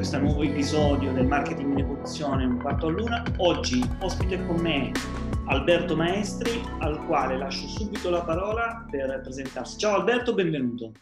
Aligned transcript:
questo 0.00 0.18
nuovo 0.18 0.42
episodio 0.42 1.12
del 1.12 1.26
Marketing 1.26 1.72
in 1.72 1.80
Evoluzione 1.80 2.46
un 2.46 2.58
quarto 2.58 2.86
all'una. 2.86 3.22
Oggi 3.36 3.86
ospite 3.98 4.42
con 4.46 4.56
me 4.56 4.92
Alberto 5.44 5.94
Maestri, 5.94 6.58
al 6.78 7.04
quale 7.04 7.36
lascio 7.36 7.66
subito 7.66 8.08
la 8.08 8.22
parola 8.22 8.86
per 8.90 9.20
presentarsi. 9.20 9.76
Ciao 9.76 9.96
Alberto, 9.96 10.32
benvenuto. 10.32 10.94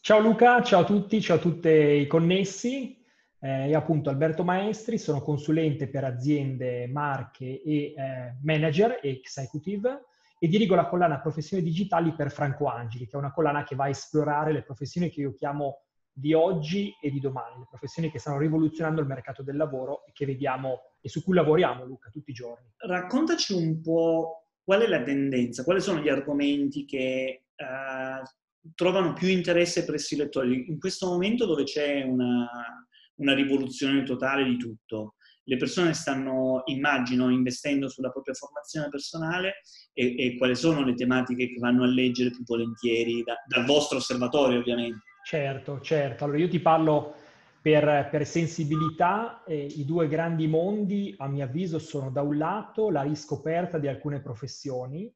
Ciao 0.00 0.18
Luca, 0.18 0.60
ciao 0.60 0.80
a 0.80 0.84
tutti, 0.84 1.20
ciao 1.20 1.36
a 1.36 1.38
tutti 1.38 1.68
i 1.68 2.08
connessi. 2.08 3.00
Eh, 3.38 3.68
io 3.68 3.78
appunto 3.78 4.10
Alberto 4.10 4.42
Maestri, 4.42 4.98
sono 4.98 5.22
consulente 5.22 5.86
per 5.86 6.02
aziende, 6.02 6.88
marche 6.88 7.62
e 7.62 7.94
eh, 7.96 8.38
manager 8.42 8.98
e 9.00 9.10
executive 9.10 10.06
e 10.40 10.48
dirigo 10.48 10.74
la 10.74 10.88
collana 10.88 11.20
Professioni 11.20 11.62
Digitali 11.62 12.12
per 12.12 12.32
Franco 12.32 12.66
Angeli, 12.66 13.06
che 13.06 13.12
è 13.14 13.20
una 13.20 13.32
collana 13.32 13.62
che 13.62 13.76
va 13.76 13.84
a 13.84 13.90
esplorare 13.90 14.50
le 14.50 14.64
professioni 14.64 15.10
che 15.10 15.20
io 15.20 15.32
chiamo 15.32 15.82
di 16.12 16.34
oggi 16.34 16.94
e 17.00 17.10
di 17.10 17.20
domani, 17.20 17.58
le 17.58 17.66
professioni 17.68 18.10
che 18.10 18.18
stanno 18.18 18.38
rivoluzionando 18.38 19.00
il 19.00 19.06
mercato 19.06 19.42
del 19.42 19.56
lavoro 19.56 20.04
e 20.06 20.12
che 20.12 20.26
vediamo 20.26 20.80
e 21.00 21.08
su 21.08 21.22
cui 21.22 21.34
lavoriamo, 21.34 21.84
Luca, 21.84 22.10
tutti 22.10 22.30
i 22.30 22.34
giorni. 22.34 22.66
Raccontaci 22.76 23.54
un 23.54 23.80
po' 23.80 24.48
qual 24.62 24.82
è 24.82 24.86
la 24.86 25.02
tendenza, 25.02 25.64
quali 25.64 25.80
sono 25.80 26.00
gli 26.00 26.08
argomenti 26.08 26.84
che 26.84 27.46
uh, 27.56 28.70
trovano 28.74 29.12
più 29.14 29.28
interesse 29.28 29.84
presso 29.84 30.14
i 30.14 30.18
lettori 30.18 30.68
in 30.68 30.78
questo 30.78 31.06
momento 31.06 31.46
dove 31.46 31.64
c'è 31.64 32.02
una, 32.02 32.48
una 33.16 33.34
rivoluzione 33.34 34.02
totale 34.04 34.44
di 34.44 34.56
tutto. 34.56 35.14
Le 35.44 35.56
persone 35.56 35.92
stanno, 35.92 36.62
immagino, 36.66 37.28
investendo 37.28 37.88
sulla 37.88 38.10
propria 38.10 38.34
formazione 38.34 38.88
personale 38.88 39.54
e, 39.92 40.14
e 40.16 40.36
quali 40.36 40.54
sono 40.54 40.84
le 40.84 40.94
tematiche 40.94 41.48
che 41.48 41.58
vanno 41.58 41.82
a 41.82 41.88
leggere 41.88 42.30
più 42.30 42.44
volentieri 42.44 43.24
da, 43.24 43.34
dal 43.48 43.64
vostro 43.64 43.96
osservatorio, 43.96 44.60
ovviamente. 44.60 45.00
Certo, 45.24 45.80
certo. 45.80 46.24
Allora 46.24 46.38
io 46.38 46.48
ti 46.48 46.60
parlo 46.60 47.14
per, 47.60 48.08
per 48.10 48.26
sensibilità. 48.26 49.44
Eh, 49.44 49.66
I 49.66 49.84
due 49.84 50.08
grandi 50.08 50.46
mondi, 50.48 51.14
a 51.18 51.28
mio 51.28 51.44
avviso, 51.44 51.78
sono 51.78 52.10
da 52.10 52.22
un 52.22 52.36
lato 52.36 52.90
la 52.90 53.02
riscoperta 53.02 53.78
di 53.78 53.86
alcune 53.88 54.20
professioni 54.20 55.12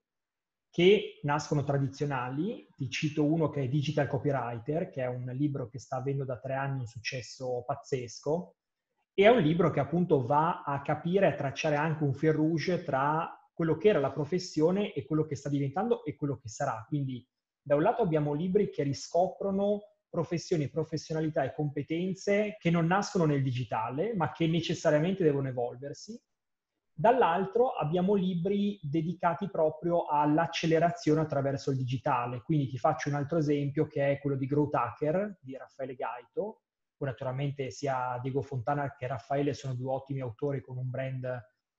che 0.70 1.18
nascono 1.22 1.64
tradizionali. 1.64 2.68
Ti 2.74 2.88
cito 2.88 3.24
uno 3.24 3.48
che 3.50 3.62
è 3.62 3.68
Digital 3.68 4.06
Copywriter, 4.06 4.90
che 4.90 5.02
è 5.02 5.06
un 5.08 5.24
libro 5.34 5.68
che 5.68 5.78
sta 5.78 5.96
avendo 5.96 6.24
da 6.24 6.38
tre 6.38 6.54
anni 6.54 6.80
un 6.80 6.86
successo 6.86 7.64
pazzesco. 7.66 8.54
E 9.12 9.24
è 9.24 9.28
un 9.28 9.40
libro 9.42 9.70
che 9.70 9.80
appunto 9.80 10.24
va 10.24 10.62
a 10.62 10.82
capire, 10.82 11.26
a 11.26 11.34
tracciare 11.34 11.74
anche 11.76 12.04
un 12.04 12.14
fil 12.14 12.32
rouge 12.32 12.84
tra 12.84 13.28
quello 13.52 13.76
che 13.78 13.88
era 13.88 13.98
la 13.98 14.12
professione 14.12 14.92
e 14.92 15.04
quello 15.06 15.24
che 15.24 15.34
sta 15.34 15.48
diventando 15.48 16.04
e 16.04 16.14
quello 16.14 16.36
che 16.36 16.48
sarà. 16.48 16.84
Quindi 16.86 17.26
da 17.62 17.74
un 17.74 17.82
lato 17.82 18.02
abbiamo 18.02 18.34
libri 18.34 18.68
che 18.70 18.82
riscoprono 18.82 19.80
professioni, 20.16 20.70
professionalità 20.70 21.44
e 21.44 21.52
competenze 21.52 22.56
che 22.58 22.70
non 22.70 22.86
nascono 22.86 23.26
nel 23.26 23.42
digitale, 23.42 24.14
ma 24.14 24.32
che 24.32 24.46
necessariamente 24.46 25.22
devono 25.22 25.48
evolversi. 25.48 26.18
Dall'altro 26.90 27.72
abbiamo 27.72 28.14
libri 28.14 28.80
dedicati 28.82 29.50
proprio 29.50 30.06
all'accelerazione 30.06 31.20
attraverso 31.20 31.70
il 31.70 31.76
digitale. 31.76 32.40
Quindi 32.40 32.68
ti 32.68 32.78
faccio 32.78 33.10
un 33.10 33.16
altro 33.16 33.36
esempio 33.36 33.86
che 33.86 34.12
è 34.12 34.18
quello 34.18 34.36
di 34.36 34.46
Growth 34.46 34.74
Hacker 34.74 35.38
di 35.42 35.54
Raffaele 35.54 35.94
Gaito. 35.94 36.62
Poi 36.96 37.08
naturalmente 37.08 37.70
sia 37.70 38.18
Diego 38.22 38.40
Fontana 38.40 38.94
che 38.96 39.06
Raffaele 39.06 39.52
sono 39.52 39.74
due 39.74 39.92
ottimi 39.92 40.22
autori 40.22 40.62
con 40.62 40.78
un 40.78 40.88
brand 40.88 41.26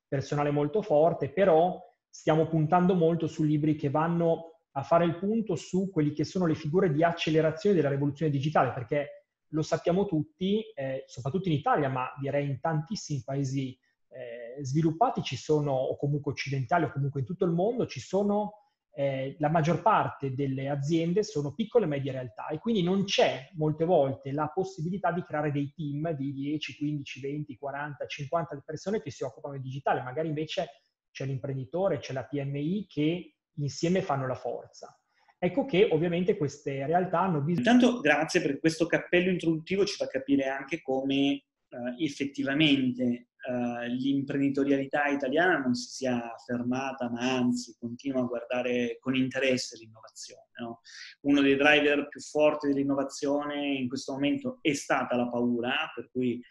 personale 0.06 0.52
molto 0.52 0.80
forte, 0.80 1.28
però 1.30 1.76
stiamo 2.08 2.46
puntando 2.46 2.94
molto 2.94 3.26
su 3.26 3.42
libri 3.42 3.74
che 3.74 3.90
vanno 3.90 4.57
a 4.78 4.82
fare 4.82 5.04
il 5.04 5.18
punto 5.18 5.56
su 5.56 5.90
quelli 5.90 6.12
che 6.12 6.24
sono 6.24 6.46
le 6.46 6.54
figure 6.54 6.92
di 6.92 7.02
accelerazione 7.02 7.74
della 7.74 7.88
rivoluzione 7.88 8.30
digitale, 8.30 8.72
perché 8.72 9.24
lo 9.48 9.62
sappiamo 9.62 10.06
tutti, 10.06 10.62
eh, 10.74 11.04
soprattutto 11.06 11.48
in 11.48 11.54
Italia, 11.54 11.88
ma 11.88 12.06
direi 12.20 12.48
in 12.48 12.60
tantissimi 12.60 13.22
paesi 13.24 13.76
eh, 14.10 14.62
sviluppati 14.62 15.22
ci 15.22 15.36
sono, 15.36 15.72
o 15.72 15.96
comunque 15.96 16.30
occidentali, 16.30 16.84
o 16.84 16.92
comunque 16.92 17.20
in 17.20 17.26
tutto 17.26 17.44
il 17.44 17.50
mondo, 17.50 17.86
ci 17.86 17.98
sono, 17.98 18.52
eh, 18.92 19.34
la 19.40 19.48
maggior 19.48 19.82
parte 19.82 20.32
delle 20.34 20.68
aziende 20.68 21.24
sono 21.24 21.54
piccole 21.54 21.84
e 21.84 21.88
medie 21.88 22.12
realtà 22.12 22.48
e 22.48 22.58
quindi 22.58 22.82
non 22.82 23.04
c'è 23.04 23.48
molte 23.54 23.84
volte 23.84 24.32
la 24.32 24.50
possibilità 24.52 25.12
di 25.12 25.22
creare 25.22 25.52
dei 25.52 25.72
team 25.72 26.10
di 26.12 26.32
10, 26.32 26.76
15, 26.76 27.20
20, 27.20 27.56
40, 27.58 28.06
50 28.06 28.62
persone 28.64 29.00
che 29.00 29.10
si 29.10 29.24
occupano 29.24 29.54
di 29.54 29.62
digitale, 29.62 30.02
magari 30.02 30.28
invece 30.28 30.68
c'è 31.10 31.26
l'imprenditore, 31.26 31.98
c'è 31.98 32.12
la 32.12 32.24
PMI 32.24 32.86
che 32.88 33.37
insieme 33.58 34.02
fanno 34.02 34.26
la 34.26 34.34
forza. 34.34 34.98
Ecco 35.40 35.66
che 35.66 35.88
ovviamente 35.92 36.36
queste 36.36 36.84
realtà 36.84 37.20
hanno 37.20 37.40
bisogno... 37.40 37.70
Intanto 37.70 38.00
grazie 38.00 38.42
per 38.42 38.58
questo 38.58 38.86
cappello 38.86 39.30
introduttivo, 39.30 39.84
ci 39.84 39.94
fa 39.94 40.08
capire 40.08 40.48
anche 40.48 40.82
come 40.82 41.44
uh, 41.68 42.02
effettivamente 42.02 43.28
uh, 43.48 43.86
l'imprenditorialità 43.86 45.06
italiana 45.06 45.58
non 45.58 45.74
si 45.74 45.90
sia 45.90 46.34
fermata, 46.44 47.08
ma 47.08 47.36
anzi 47.36 47.76
continua 47.78 48.22
a 48.22 48.26
guardare 48.26 48.96
con 48.98 49.14
interesse 49.14 49.76
l'innovazione. 49.76 50.48
No? 50.60 50.80
Uno 51.20 51.40
dei 51.40 51.56
driver 51.56 52.08
più 52.08 52.20
forti 52.20 52.66
dell'innovazione 52.66 53.74
in 53.74 53.86
questo 53.86 54.14
momento 54.14 54.58
è 54.60 54.72
stata 54.72 55.14
la 55.14 55.28
paura, 55.28 55.88
per 55.94 56.10
cui 56.10 56.42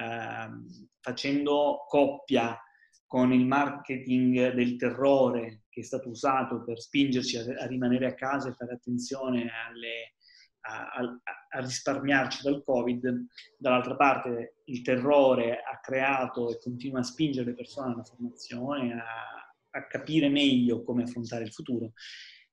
uh, 0.00 0.66
facendo 1.00 1.84
coppia 1.88 2.58
con 3.06 3.32
il 3.32 3.46
marketing 3.46 4.52
del 4.52 4.76
terrore 4.76 5.63
che 5.74 5.80
è 5.80 5.84
stato 5.84 6.08
usato 6.08 6.62
per 6.62 6.80
spingerci 6.80 7.36
a, 7.36 7.62
a 7.64 7.66
rimanere 7.66 8.06
a 8.06 8.14
casa 8.14 8.48
e 8.48 8.54
fare 8.54 8.74
attenzione 8.74 9.50
alle, 9.50 10.14
a, 10.60 10.92
a, 10.92 11.20
a, 11.50 11.60
risparmiarci 11.60 12.42
dal 12.42 12.62
Covid, 12.62 13.26
dall'altra 13.58 13.96
parte 13.96 14.58
il 14.66 14.82
terrore 14.82 15.56
ha 15.56 15.80
creato 15.80 16.52
e 16.52 16.60
continua 16.60 17.00
a 17.00 17.02
spingere 17.02 17.50
le 17.50 17.56
persone 17.56 17.92
alla 17.92 18.04
formazione, 18.04 18.92
a, 18.94 19.86
capire 19.88 20.28
meglio 20.28 20.84
come 20.84 21.02
affrontare 21.02 21.42
il 21.42 21.52
futuro. 21.52 21.94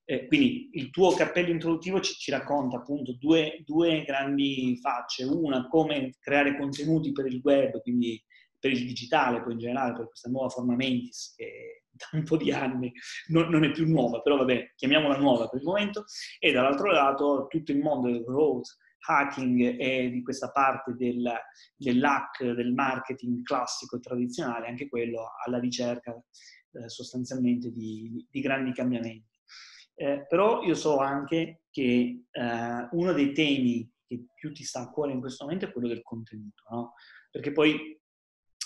Eh, 0.04 0.26
quindi 0.26 0.72
il 0.74 0.90
tuo 0.90 1.14
cappello 1.14 1.52
introduttivo 1.52 2.02
ci, 2.02 2.16
ci 2.16 2.32
racconta 2.32 2.78
appunto 2.78 3.14
due, 3.14 3.62
due, 3.64 4.04
grandi 4.04 4.76
facce, 4.82 5.24
una 5.26 5.68
come 5.68 6.16
creare 6.20 6.58
contenuti 6.58 7.12
per 7.12 7.28
il 7.28 7.40
web, 7.44 7.80
quindi 7.84 8.20
per 8.62 8.72
il 8.72 8.86
digitale, 8.86 9.42
poi 9.42 9.54
in 9.54 9.60
generale 9.60 9.94
per 9.94 10.08
questa 10.08 10.30
nuova 10.30 10.50
forma 10.50 10.76
Mentis 10.76 11.34
che 11.36 11.84
da 11.92 12.18
un 12.18 12.24
po' 12.24 12.38
di 12.38 12.52
anni 12.52 12.92
non, 13.28 13.50
non, 13.50 13.64
è 13.64 13.72
più 13.72 13.88
nuova, 13.88 14.22
però 14.22 14.38
vabbè, 14.38 14.74
chiamiamola 14.76 15.18
nuova 15.18 15.50
per 15.50 15.60
il 15.60 15.66
momento, 15.66 16.06
e 16.40 16.52
dall'altro 16.52 16.92
lato 16.92 17.48
tutto 17.50 17.72
il 17.72 17.80
mondo 17.80 18.10
del 18.10 18.24
growth, 18.24 18.78
hacking 19.04 19.80
e 19.80 20.10
di 20.12 20.22
questa 20.22 20.52
parte 20.52 20.94
del, 20.96 21.28
dell'hack, 21.76 22.52
del 22.52 22.72
marketing 22.72 23.42
classico 23.44 23.98
e 23.98 24.00
tradizionale, 24.00 24.68
anche 24.68 24.88
quello 24.88 25.32
alla 25.44 25.60
ricerca 25.60 26.14
eh, 26.14 26.88
sostanzialmente 26.88 27.72
di, 27.72 28.26
di, 28.30 28.42
grandi 28.42 28.72
cambiamenti. 28.74 29.40
Eh, 29.96 30.26
però 30.28 30.62
io 30.62 30.76
so 30.76 31.00
anche 31.00 31.64
che 31.72 32.26
eh, 32.30 32.88
uno 32.92 33.12
dei 33.14 33.34
temi 33.34 33.92
che 34.08 34.26
più 34.36 34.52
ti 34.54 34.64
sta 34.64 34.82
a 34.82 34.90
cuore 34.90 35.14
in 35.14 35.20
questo 35.20 35.46
momento 35.46 35.66
è 35.66 35.72
quello 35.72 35.88
del 35.88 36.02
contenuto, 36.04 36.64
no? 36.70 36.94
Perché 37.32 37.52
poi 37.52 38.00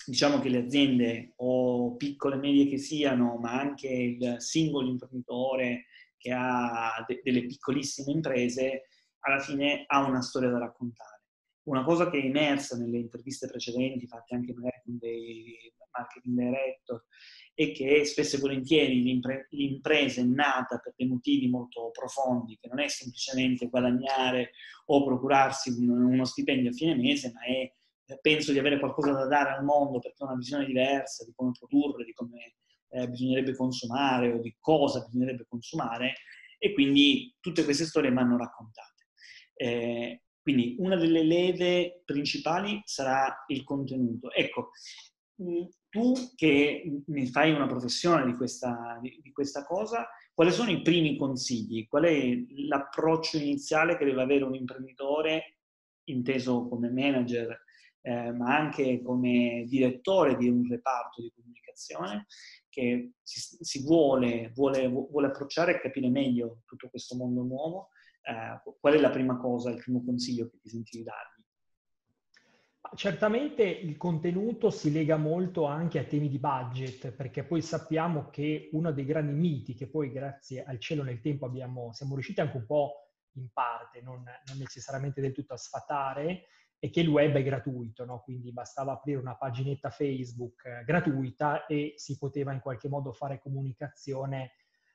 diciamo 0.05 0.39
che 0.39 0.49
le 0.49 0.59
aziende 0.59 1.33
o 1.37 1.95
piccole 1.95 2.35
e 2.35 2.39
medie 2.39 2.67
che 2.67 2.77
siano, 2.77 3.37
ma 3.37 3.59
anche 3.59 3.87
il 3.87 4.35
singolo 4.39 4.89
imprenditore 4.89 5.85
che 6.17 6.31
ha 6.31 7.03
de- 7.07 7.21
delle 7.23 7.45
piccolissime 7.45 8.11
imprese, 8.11 8.83
alla 9.19 9.39
fine 9.39 9.83
ha 9.87 10.05
una 10.05 10.21
storia 10.21 10.49
da 10.49 10.59
raccontare. 10.59 11.21
Una 11.63 11.83
cosa 11.83 12.09
che 12.09 12.19
è 12.19 12.25
emersa 12.25 12.77
nelle 12.77 12.99
interviste 12.99 13.47
precedenti, 13.47 14.05
fatte 14.07 14.35
anche 14.35 14.53
magari 14.53 14.81
con 14.83 14.97
dei 14.99 15.73
marketing 15.91 16.37
director, 16.37 17.05
è 17.55 17.71
che 17.71 18.05
spesso 18.05 18.35
e 18.35 18.39
volentieri 18.39 19.01
l'impre- 19.01 19.47
l'impresa 19.51 20.21
è 20.21 20.25
nata 20.25 20.77
per 20.77 20.93
dei 20.95 21.07
motivi 21.07 21.47
molto 21.47 21.89
profondi, 21.91 22.57
che 22.59 22.67
non 22.67 22.79
è 22.79 22.87
semplicemente 22.87 23.67
guadagnare 23.67 24.51
o 24.87 25.03
procurarsi 25.03 25.69
un- 25.69 25.89
uno 25.89 26.25
stipendio 26.25 26.69
a 26.69 26.73
fine 26.73 26.95
mese, 26.95 27.31
ma 27.33 27.41
è 27.45 27.73
penso 28.21 28.51
di 28.51 28.59
avere 28.59 28.79
qualcosa 28.79 29.11
da 29.13 29.25
dare 29.25 29.51
al 29.51 29.63
mondo 29.63 29.99
perché 29.99 30.23
ho 30.23 30.27
una 30.27 30.35
visione 30.35 30.65
diversa 30.65 31.25
di 31.25 31.33
come 31.35 31.51
produrre, 31.57 32.05
di 32.05 32.13
come 32.13 32.55
eh, 32.89 33.09
bisognerebbe 33.09 33.55
consumare 33.55 34.31
o 34.31 34.39
di 34.39 34.55
cosa 34.59 35.03
bisognerebbe 35.05 35.45
consumare 35.47 36.13
e 36.57 36.73
quindi 36.73 37.35
tutte 37.39 37.63
queste 37.63 37.85
storie 37.85 38.11
mi 38.11 38.19
hanno 38.19 38.37
raccontate. 38.37 39.07
Eh, 39.53 40.21
quindi 40.41 40.75
una 40.79 40.95
delle 40.95 41.23
leve 41.23 42.01
principali 42.05 42.81
sarà 42.85 43.43
il 43.47 43.63
contenuto. 43.63 44.31
Ecco, 44.31 44.69
mm, 45.41 45.63
tu 45.89 46.13
che 46.35 47.01
mi 47.07 47.27
fai 47.27 47.51
una 47.51 47.67
professione 47.67 48.25
di 48.25 48.35
questa, 48.35 48.99
di 49.01 49.31
questa 49.31 49.65
cosa, 49.65 50.07
quali 50.33 50.51
sono 50.51 50.69
i 50.69 50.81
primi 50.81 51.17
consigli? 51.17 51.87
Qual 51.87 52.03
è 52.03 52.37
l'approccio 52.67 53.37
iniziale 53.37 53.97
che 53.97 54.05
deve 54.05 54.21
avere 54.21 54.43
un 54.43 54.53
imprenditore 54.53 55.59
inteso 56.09 56.67
come 56.67 56.91
manager 56.91 57.63
eh, 58.05 58.31
ma 58.31 58.55
anche 58.55 59.01
come 59.01 59.65
direttore 59.67 60.37
di 60.37 60.47
un 60.47 60.67
reparto 60.69 61.23
di 61.23 61.31
comunicazione 61.33 62.27
che 62.69 63.13
si, 63.23 63.57
si 63.59 63.83
vuole, 63.83 64.51
vuole, 64.53 64.87
vuole, 64.87 65.27
approcciare 65.27 65.75
e 65.75 65.81
capire 65.81 66.09
meglio 66.09 66.61
tutto 66.65 66.87
questo 66.89 67.15
mondo 67.15 67.41
nuovo, 67.41 67.89
eh, 68.21 68.61
qual 68.79 68.93
è 68.93 68.99
la 68.99 69.09
prima 69.09 69.37
cosa, 69.37 69.71
il 69.71 69.81
primo 69.81 70.03
consiglio 70.03 70.47
che 70.49 70.59
ti 70.59 70.69
senti 70.69 70.97
di 70.97 71.03
dargli? 71.03 71.43
Certamente 72.93 73.63
il 73.63 73.97
contenuto 73.97 74.69
si 74.69 74.91
lega 74.91 75.17
molto 75.17 75.65
anche 75.65 75.97
a 75.97 76.03
temi 76.03 76.29
di 76.29 76.37
budget, 76.37 77.11
perché 77.11 77.43
poi 77.43 77.63
sappiamo 77.63 78.29
che 78.29 78.69
uno 78.73 78.91
dei 78.91 79.05
grandi 79.05 79.33
miti 79.33 79.73
che 79.73 79.89
poi 79.89 80.11
grazie 80.11 80.63
al 80.63 80.79
cielo 80.79 81.01
nel 81.01 81.21
tempo 81.21 81.47
abbiamo, 81.47 81.91
siamo 81.93 82.13
riusciti 82.13 82.39
anche 82.39 82.57
un 82.57 82.67
po' 82.67 83.09
in 83.37 83.49
parte, 83.51 84.01
non, 84.01 84.23
non 84.23 84.57
necessariamente 84.59 85.21
del 85.21 85.33
tutto 85.33 85.55
a 85.55 85.57
sfatare, 85.57 86.43
è 86.79 86.89
che 86.89 86.99
il 86.99 87.07
web 87.07 87.35
è 87.35 87.43
gratuito, 87.43 88.05
no? 88.05 88.21
quindi 88.23 88.51
bastava 88.51 88.93
aprire 88.93 89.19
una 89.19 89.35
paginetta 89.35 89.89
Facebook 89.89 90.65
eh, 90.65 90.83
gratuita 90.83 91.65
e 91.65 91.93
si 91.95 92.17
poteva 92.17 92.51
in 92.53 92.59
qualche 92.59 92.89
modo 92.89 93.11
fare 93.11 93.39
comunicazione 93.39 94.43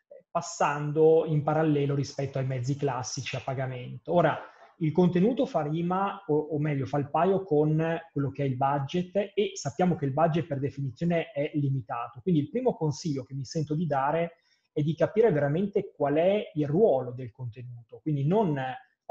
eh, 0.09 0.25
passando 0.31 1.25
in 1.27 1.43
parallelo 1.43 1.95
rispetto 1.95 2.39
ai 2.39 2.47
mezzi 2.47 2.77
classici 2.77 3.37
a 3.37 3.41
pagamento. 3.41 4.15
Ora, 4.15 4.39
il 4.83 4.93
contenuto 4.93 5.45
fa 5.45 5.63
rima, 5.63 6.25
o, 6.27 6.35
o, 6.35 6.59
meglio, 6.59 6.87
fa 6.87 6.99
il 6.99 7.11
paio 7.11 7.43
con 7.43 8.01
quello 8.13 8.31
che 8.31 8.45
è 8.45 8.47
il 8.47 8.57
budget 8.57 9.33
e 9.35 9.53
sappiamo 9.55 9.95
che 9.95 10.07
il 10.07 10.13
budget 10.13 10.47
per 10.47 10.59
definizione 10.59 11.33
è 11.33 11.51
limitato. 11.55 12.21
Quindi 12.23 12.41
il 12.41 12.51
primo 12.51 12.75
consiglio 12.75 13.25
che 13.25 13.35
mi 13.35 13.45
sento 13.45 13.75
di 13.75 13.87
dare 13.87 14.45
è 14.73 14.83
di 14.83 14.95
capire 14.95 15.31
veramente 15.33 15.93
qual 15.95 16.15
è 16.15 16.51
il 16.55 16.67
ruolo 16.67 17.13
del 17.13 17.31
contenuto. 17.31 17.99
Quindi 18.01 18.27
non 18.27 18.59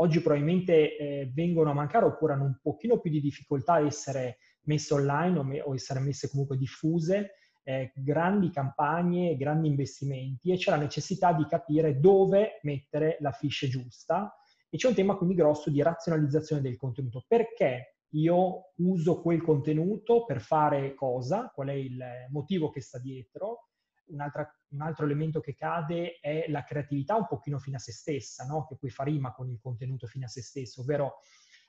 oggi 0.02 0.22
probabilmente 0.22 0.98
eh, 0.98 1.32
vengono 1.34 1.72
a 1.72 1.74
mancare 1.74 2.06
oppure 2.06 2.34
hanno 2.34 2.46
un 2.46 2.58
pochino 2.62 3.00
più 3.00 3.12
di 3.12 3.22
difficoltà 3.22 3.74
a 3.74 3.86
essere 3.86 4.38
messe 4.64 4.94
online 4.94 5.40
o, 5.40 5.44
me, 5.44 5.62
o 5.62 5.74
essere 5.74 6.00
messe 6.00 6.30
comunque 6.30 6.58
diffuse, 6.58 7.34
eh, 7.64 7.92
grandi 7.96 8.50
campagne, 8.50 9.36
grandi 9.36 9.68
investimenti 9.68 10.52
e 10.52 10.58
c'è 10.58 10.72
la 10.72 10.78
necessità 10.78 11.34
di 11.34 11.46
capire 11.46 12.00
dove 12.00 12.60
mettere 12.64 13.18
la 13.20 13.32
fiche 13.32 13.68
giusta 13.68 14.34
e 14.70 14.78
c'è 14.78 14.88
un 14.88 14.96
tema 14.96 15.16
quindi 15.16 15.36
grosso 15.36 15.70
di 15.70 15.82
razionalizzazione 15.82 16.62
del 16.62 16.78
contenuto. 16.78 17.26
Perché 17.28 17.96
io 18.14 18.72
uso 18.78 19.22
quel 19.22 19.42
contenuto 19.42 20.26
per 20.26 20.42
fare 20.42 20.94
cosa? 20.94 21.52
Qual 21.54 21.68
è 21.68 21.74
il 21.74 22.02
motivo 22.30 22.70
che 22.70 22.82
sta 22.82 23.00
dietro? 23.00 23.70
Un, 24.08 24.22
un, 24.70 24.82
altro 24.82 25.06
elemento 25.06 25.40
che 25.40 25.56
cade 25.56 26.20
è 26.20 26.46
la 26.50 26.64
creatività 26.64 27.16
un 27.16 27.28
pochino 27.28 27.60
fino 27.60 27.78
a 27.78 27.80
se 27.80 27.92
stessa, 27.92 28.46
no? 28.46 28.66
che 28.68 28.76
poi 28.76 28.90
fa 28.90 29.04
rima 29.04 29.34
con 29.34 29.50
il 29.50 29.60
contenuto 29.62 30.08
fino 30.08 30.26
a 30.26 30.30
se 30.30 30.42
stesso, 30.42 30.82
ovvero 30.82 31.20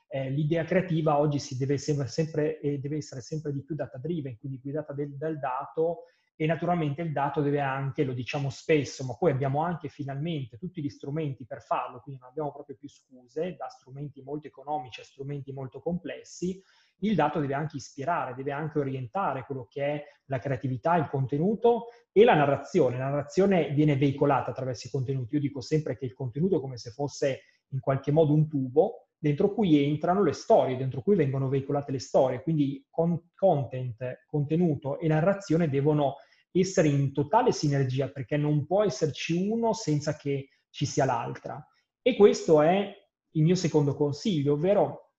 eh, 0.09 0.29
l'idea 0.29 0.65
creativa 0.65 1.17
oggi 1.17 1.39
deve, 1.57 1.77
sempre, 1.77 2.59
eh, 2.59 2.79
deve, 2.79 2.97
essere 2.97 3.21
sempre 3.21 3.53
di 3.53 3.63
più 3.63 3.75
data 3.75 3.97
driven, 3.97 4.37
quindi 4.37 4.59
guidata 4.59 4.93
del, 4.93 5.15
dal 5.15 5.39
dato 5.39 6.03
e 6.35 6.45
naturalmente 6.45 7.01
il 7.01 7.11
dato 7.11 7.41
deve 7.41 7.59
anche, 7.59 8.03
lo 8.03 8.13
diciamo 8.13 8.49
spesso, 8.49 9.05
ma 9.05 9.15
poi 9.15 9.31
abbiamo 9.31 9.63
anche 9.63 9.89
finalmente 9.89 10.57
tutti 10.57 10.81
gli 10.81 10.89
strumenti 10.89 11.45
per 11.45 11.61
farlo, 11.61 12.01
quindi 12.01 12.19
non 12.19 12.31
abbiamo 12.31 12.51
proprio 12.51 12.75
più 12.75 12.89
scuse, 12.89 13.55
da 13.55 13.67
strumenti 13.67 14.21
molto 14.21 14.47
economici 14.47 15.01
a 15.01 15.03
strumenti 15.03 15.53
molto 15.53 15.79
complessi, 15.79 16.61
il 17.01 17.15
dato 17.15 17.39
deve 17.39 17.53
anche 17.53 17.77
ispirare, 17.77 18.33
deve 18.33 18.51
anche 18.51 18.79
orientare 18.79 19.45
quello 19.45 19.67
che 19.69 19.85
è 19.85 20.03
la 20.25 20.39
creatività, 20.39 20.95
il 20.95 21.07
contenuto 21.09 21.87
e 22.11 22.23
la 22.23 22.35
narrazione. 22.35 22.97
La 22.97 23.09
narrazione 23.09 23.69
viene 23.69 23.95
veicolata 23.95 24.51
attraverso 24.51 24.87
i 24.87 24.91
contenuti. 24.91 25.35
Io 25.35 25.41
dico 25.41 25.61
sempre 25.61 25.97
che 25.97 26.05
il 26.05 26.13
contenuto 26.13 26.57
è 26.57 26.61
come 26.61 26.77
se 26.77 26.91
fosse 26.91 27.41
in 27.69 27.79
qualche 27.79 28.11
modo 28.11 28.33
un 28.33 28.47
tubo 28.47 29.07
dentro 29.17 29.53
cui 29.53 29.83
entrano 29.83 30.23
le 30.23 30.33
storie, 30.33 30.77
dentro 30.77 31.01
cui 31.01 31.15
vengono 31.15 31.47
veicolate 31.47 31.91
le 31.91 31.99
storie. 31.99 32.41
Quindi 32.41 32.85
con 32.89 33.29
content, 33.35 34.23
contenuto 34.25 34.99
e 34.99 35.07
narrazione 35.07 35.69
devono 35.69 36.15
essere 36.51 36.87
in 36.87 37.13
totale 37.13 37.51
sinergia 37.51 38.09
perché 38.09 38.35
non 38.35 38.65
può 38.65 38.83
esserci 38.83 39.47
uno 39.47 39.73
senza 39.73 40.15
che 40.15 40.49
ci 40.69 40.85
sia 40.85 41.05
l'altra. 41.05 41.65
E 42.01 42.15
questo 42.15 42.61
è 42.61 42.93
il 43.33 43.43
mio 43.43 43.55
secondo 43.55 43.95
consiglio, 43.95 44.53
ovvero 44.53 45.10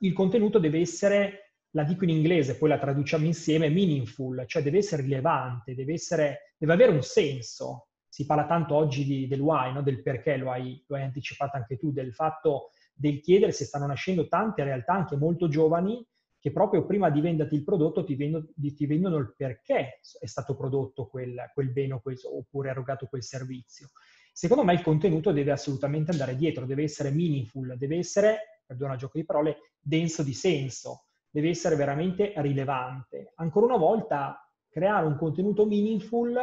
il 0.00 0.12
contenuto 0.12 0.58
deve 0.58 0.80
essere, 0.80 1.54
la 1.70 1.84
dico 1.84 2.04
in 2.04 2.10
inglese, 2.10 2.56
poi 2.56 2.68
la 2.68 2.78
traduciamo 2.78 3.24
insieme, 3.24 3.68
meaningful, 3.68 4.44
cioè 4.46 4.62
deve 4.62 4.78
essere 4.78 5.02
rilevante, 5.02 5.74
deve, 5.74 5.94
essere, 5.94 6.54
deve 6.58 6.72
avere 6.72 6.92
un 6.92 7.02
senso. 7.02 7.88
Si 8.08 8.24
parla 8.24 8.46
tanto 8.46 8.74
oggi 8.74 9.04
di, 9.04 9.26
del 9.26 9.40
why, 9.40 9.72
no? 9.72 9.82
del 9.82 10.02
perché, 10.02 10.36
lo 10.36 10.50
hai, 10.50 10.82
lo 10.86 10.96
hai 10.96 11.02
anticipato 11.02 11.56
anche 11.56 11.76
tu, 11.76 11.92
del 11.92 12.14
fatto 12.14 12.70
del 12.98 13.20
chiedere 13.20 13.52
se 13.52 13.66
stanno 13.66 13.86
nascendo 13.86 14.26
tante 14.26 14.64
realtà 14.64 14.94
anche 14.94 15.16
molto 15.16 15.48
giovani 15.48 16.02
che 16.38 16.50
proprio 16.50 16.86
prima 16.86 17.10
di 17.10 17.20
venderti 17.20 17.56
il 17.56 17.64
prodotto 17.64 18.04
ti 18.04 18.14
vendono, 18.14 18.46
ti 18.54 18.86
vendono 18.86 19.16
il 19.16 19.34
perché 19.36 20.00
è 20.20 20.26
stato 20.26 20.56
prodotto 20.56 21.08
quel, 21.08 21.50
quel 21.52 21.70
bene 21.72 22.00
quel, 22.00 22.16
oppure 22.22 22.70
erogato 22.70 23.06
quel 23.06 23.22
servizio. 23.22 23.88
Secondo 24.38 24.64
me 24.64 24.74
il 24.74 24.82
contenuto 24.82 25.32
deve 25.32 25.50
assolutamente 25.50 26.10
andare 26.10 26.36
dietro, 26.36 26.66
deve 26.66 26.82
essere 26.82 27.10
meaningful, 27.10 27.74
deve 27.78 27.96
essere, 27.96 28.60
perdona 28.66 28.92
il 28.92 28.98
gioco 28.98 29.16
di 29.16 29.24
parole, 29.24 29.72
denso 29.80 30.22
di 30.22 30.34
senso, 30.34 31.06
deve 31.30 31.48
essere 31.48 31.74
veramente 31.74 32.34
rilevante. 32.36 33.32
Ancora 33.36 33.64
una 33.64 33.78
volta, 33.78 34.46
creare 34.68 35.06
un 35.06 35.16
contenuto 35.16 35.64
meaningful 35.64 36.38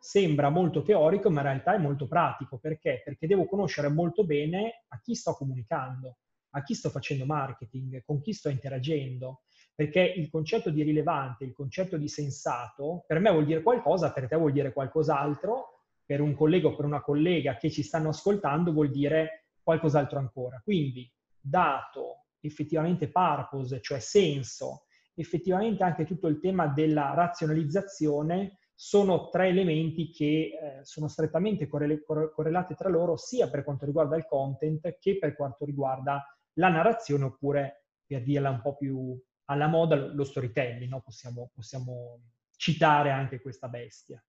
sembra 0.00 0.48
molto 0.48 0.80
teorico, 0.80 1.28
ma 1.28 1.40
in 1.40 1.46
realtà 1.46 1.74
è 1.74 1.78
molto 1.78 2.08
pratico. 2.08 2.56
Perché? 2.56 3.02
Perché 3.04 3.26
devo 3.26 3.44
conoscere 3.44 3.90
molto 3.90 4.24
bene 4.24 4.84
a 4.88 4.98
chi 5.02 5.14
sto 5.14 5.34
comunicando 5.34 6.16
a 6.56 6.62
chi 6.62 6.74
sto 6.74 6.88
facendo 6.88 7.26
marketing, 7.26 8.02
con 8.04 8.20
chi 8.20 8.32
sto 8.32 8.48
interagendo, 8.48 9.42
perché 9.74 10.00
il 10.00 10.30
concetto 10.30 10.70
di 10.70 10.82
rilevante, 10.82 11.44
il 11.44 11.52
concetto 11.52 11.96
di 11.96 12.08
sensato, 12.08 13.04
per 13.06 13.18
me 13.18 13.30
vuol 13.30 13.44
dire 13.44 13.60
qualcosa, 13.60 14.12
per 14.12 14.28
te 14.28 14.36
vuol 14.36 14.52
dire 14.52 14.72
qualcos'altro, 14.72 15.73
per 16.04 16.20
un 16.20 16.34
collega 16.34 16.68
o 16.68 16.76
per 16.76 16.84
una 16.84 17.00
collega 17.00 17.56
che 17.56 17.70
ci 17.70 17.82
stanno 17.82 18.10
ascoltando 18.10 18.72
vuol 18.72 18.90
dire 18.90 19.46
qualcos'altro 19.62 20.18
ancora. 20.18 20.60
Quindi 20.62 21.10
dato, 21.40 22.26
effettivamente 22.40 23.10
purpose, 23.10 23.80
cioè 23.80 23.98
senso, 23.98 24.84
effettivamente 25.14 25.82
anche 25.82 26.04
tutto 26.04 26.26
il 26.26 26.40
tema 26.40 26.66
della 26.66 27.14
razionalizzazione 27.14 28.58
sono 28.74 29.28
tre 29.28 29.48
elementi 29.48 30.10
che 30.10 30.26
eh, 30.26 30.84
sono 30.84 31.06
strettamente 31.08 31.68
correle- 31.68 32.02
correlati 32.04 32.74
tra 32.74 32.88
loro 32.88 33.16
sia 33.16 33.48
per 33.48 33.62
quanto 33.62 33.86
riguarda 33.86 34.16
il 34.16 34.26
content 34.26 34.98
che 34.98 35.18
per 35.18 35.36
quanto 35.36 35.64
riguarda 35.64 36.24
la 36.54 36.68
narrazione 36.68 37.24
oppure, 37.24 37.86
per 38.04 38.22
dirla 38.22 38.50
un 38.50 38.60
po' 38.60 38.76
più 38.76 39.18
alla 39.46 39.66
moda, 39.66 39.96
lo 39.96 40.24
storytelling, 40.24 40.90
no? 40.90 41.00
possiamo, 41.00 41.50
possiamo 41.54 42.20
citare 42.56 43.10
anche 43.10 43.40
questa 43.40 43.68
bestia. 43.68 44.22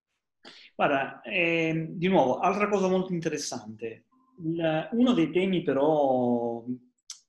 Guarda, 0.76 1.22
eh, 1.22 1.88
di 1.90 2.08
nuovo, 2.08 2.40
altra 2.40 2.68
cosa 2.68 2.88
molto 2.88 3.14
interessante. 3.14 4.06
Il, 4.44 4.90
uno 4.92 5.14
dei 5.14 5.32
temi 5.32 5.64
però 5.64 6.64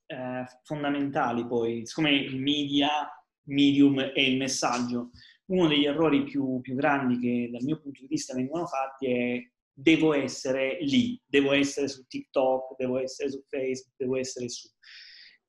eh, 0.06 0.44
fondamentali 0.64 1.46
poi, 1.46 1.86
siccome 1.86 2.10
il 2.10 2.36
media, 2.40 3.08
medium 3.44 4.00
e 4.00 4.30
il 4.30 4.36
messaggio, 4.36 5.10
uno 5.46 5.68
degli 5.68 5.84
errori 5.84 6.24
più, 6.24 6.60
più 6.60 6.74
grandi 6.74 7.18
che 7.20 7.48
dal 7.52 7.62
mio 7.62 7.78
punto 7.80 8.00
di 8.00 8.08
vista 8.08 8.34
vengono 8.34 8.66
fatti 8.66 9.06
è 9.06 9.50
devo 9.78 10.14
essere 10.14 10.78
lì, 10.80 11.20
devo 11.26 11.52
essere 11.52 11.86
su 11.86 12.06
TikTok, 12.06 12.76
devo 12.76 12.98
essere 12.98 13.30
su 13.30 13.44
Facebook, 13.46 13.94
devo 13.96 14.16
essere 14.16 14.48
su... 14.48 14.68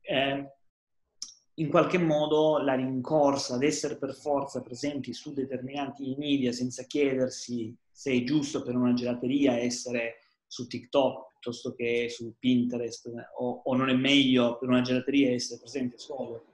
Eh, 0.02 0.46
in 1.60 1.70
qualche 1.70 1.98
modo 1.98 2.60
la 2.60 2.76
rincorsa 2.76 3.56
ad 3.56 3.64
essere 3.64 3.98
per 3.98 4.14
forza 4.14 4.62
presenti 4.62 5.14
su 5.14 5.34
determinati 5.34 6.16
media 6.18 6.52
senza 6.52 6.84
chiedersi 6.84 7.76
se 7.90 8.12
è 8.12 8.24
giusto 8.24 8.62
per 8.62 8.76
una 8.76 8.94
gelateria 8.94 9.58
essere 9.58 10.18
su 10.46 10.68
TikTok 10.68 11.28
piuttosto 11.32 11.74
che 11.74 12.10
su 12.10 12.36
Pinterest 12.38 13.12
o, 13.40 13.62
o 13.64 13.76
non 13.76 13.90
è 13.90 13.96
meglio 13.96 14.58
per 14.58 14.70
una 14.70 14.82
gelateria 14.82 15.34
essere 15.34 15.60
presente 15.60 15.98
solo 15.98 16.46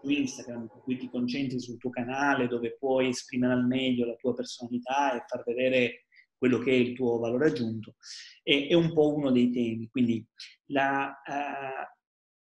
su 0.00 0.08
Instagram, 0.08 0.68
per 0.68 0.82
cui 0.82 0.96
ti 0.96 1.08
concentri 1.08 1.60
sul 1.60 1.78
tuo 1.78 1.90
canale 1.90 2.48
dove 2.48 2.76
puoi 2.78 3.08
esprimere 3.08 3.54
al 3.54 3.66
meglio 3.66 4.06
la 4.06 4.14
tua 4.14 4.34
personalità 4.34 5.14
e 5.14 5.24
far 5.26 5.42
vedere 5.44 6.06
quello 6.38 6.58
che 6.58 6.70
è 6.70 6.74
il 6.74 6.94
tuo 6.94 7.18
valore 7.18 7.48
aggiunto, 7.48 7.96
è, 8.42 8.68
è 8.68 8.74
un 8.74 8.92
po' 8.92 9.14
uno 9.14 9.30
dei 9.30 9.50
temi. 9.50 9.88
Quindi 9.88 10.24
la, 10.66 11.14
uh, 11.26 11.95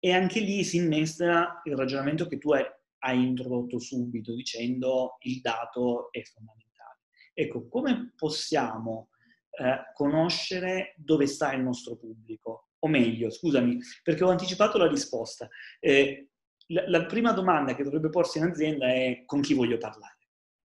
e 0.06 0.14
anche 0.14 0.40
lì 0.40 0.64
si 0.64 0.78
innesta 0.78 1.62
il 1.64 1.76
ragionamento 1.76 2.28
che 2.28 2.38
tu 2.38 2.52
hai, 2.52 2.64
hai 3.00 3.24
introdotto 3.24 3.80
subito 3.80 4.36
dicendo 4.36 5.18
il 5.22 5.42
dato 5.42 6.12
è 6.12 6.22
fondamentale. 6.22 7.00
Ecco, 7.34 7.68
come 7.68 8.14
possiamo 8.16 9.10
uh, 9.50 9.94
conoscere 9.96 10.94
dove 10.96 11.26
sta 11.26 11.54
il 11.54 11.64
nostro 11.64 11.96
pubblico? 11.96 12.68
O 12.78 12.88
meglio, 12.88 13.32
scusami, 13.32 13.80
perché 14.04 14.24
ho 14.24 14.30
anticipato 14.30 14.78
la 14.78 14.88
risposta. 14.88 15.50
Eh, 15.80 16.30
la, 16.68 16.88
la 16.88 17.06
prima 17.08 17.32
domanda 17.32 17.74
che 17.74 17.82
dovrebbe 17.82 18.10
porsi 18.10 18.38
in 18.38 18.44
azienda 18.44 18.86
è 18.86 19.24
con 19.26 19.42
chi 19.42 19.56
voglio 19.56 19.80
parlare 19.80 20.20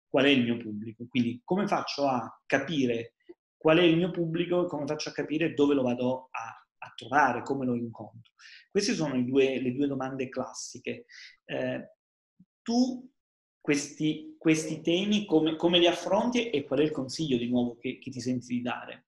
qual 0.08 0.26
è 0.26 0.28
il 0.28 0.42
mio 0.42 0.58
pubblico. 0.58 1.06
Quindi 1.08 1.40
come 1.42 1.66
faccio 1.66 2.06
a 2.06 2.38
capire 2.44 3.14
qual 3.56 3.78
è 3.78 3.82
il 3.82 3.96
mio 3.96 4.10
pubblico, 4.10 4.66
come 4.66 4.84
faccio 4.86 5.08
a 5.08 5.12
capire 5.12 5.54
dove 5.54 5.72
lo 5.72 5.80
vado 5.80 6.28
a, 6.32 6.62
trovare, 6.94 7.42
come 7.42 7.64
lo 7.64 7.75
incontro. 7.75 8.32
Queste 8.70 8.94
sono 8.94 9.20
due, 9.22 9.61
le 9.61 9.72
due 9.72 9.87
domande 9.87 10.28
classiche. 10.28 11.06
Eh, 11.44 11.90
tu 12.62 13.11
questi, 13.61 14.37
questi 14.38 14.80
temi 14.80 15.25
come, 15.25 15.56
come, 15.56 15.78
li 15.78 15.87
affronti 15.87 16.50
e 16.50 16.64
qual 16.64 16.80
è 16.80 16.82
il 16.82 16.90
consiglio 16.90 17.37
di 17.37 17.49
nuovo 17.49 17.76
che, 17.76 17.99
che 17.99 18.11
ti 18.11 18.20
senti 18.20 18.54
di 18.54 18.62
dare? 18.62 19.06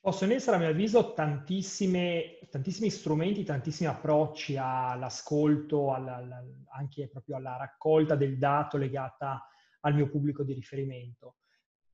Possono 0.00 0.32
essere, 0.32 0.56
a 0.56 0.58
mio 0.58 0.68
avviso, 0.68 1.12
tantissimi 1.14 2.90
strumenti, 2.90 3.44
tantissimi 3.44 3.88
approcci 3.88 4.56
all'ascolto, 4.58 5.92
alla, 5.92 6.16
alla, 6.16 6.44
anche 6.72 7.08
proprio 7.08 7.36
alla 7.36 7.56
raccolta 7.56 8.16
del 8.16 8.36
dato 8.36 8.76
legata 8.76 9.46
al 9.80 9.94
mio 9.94 10.10
pubblico 10.10 10.42
di 10.42 10.54
riferimento. 10.54 11.36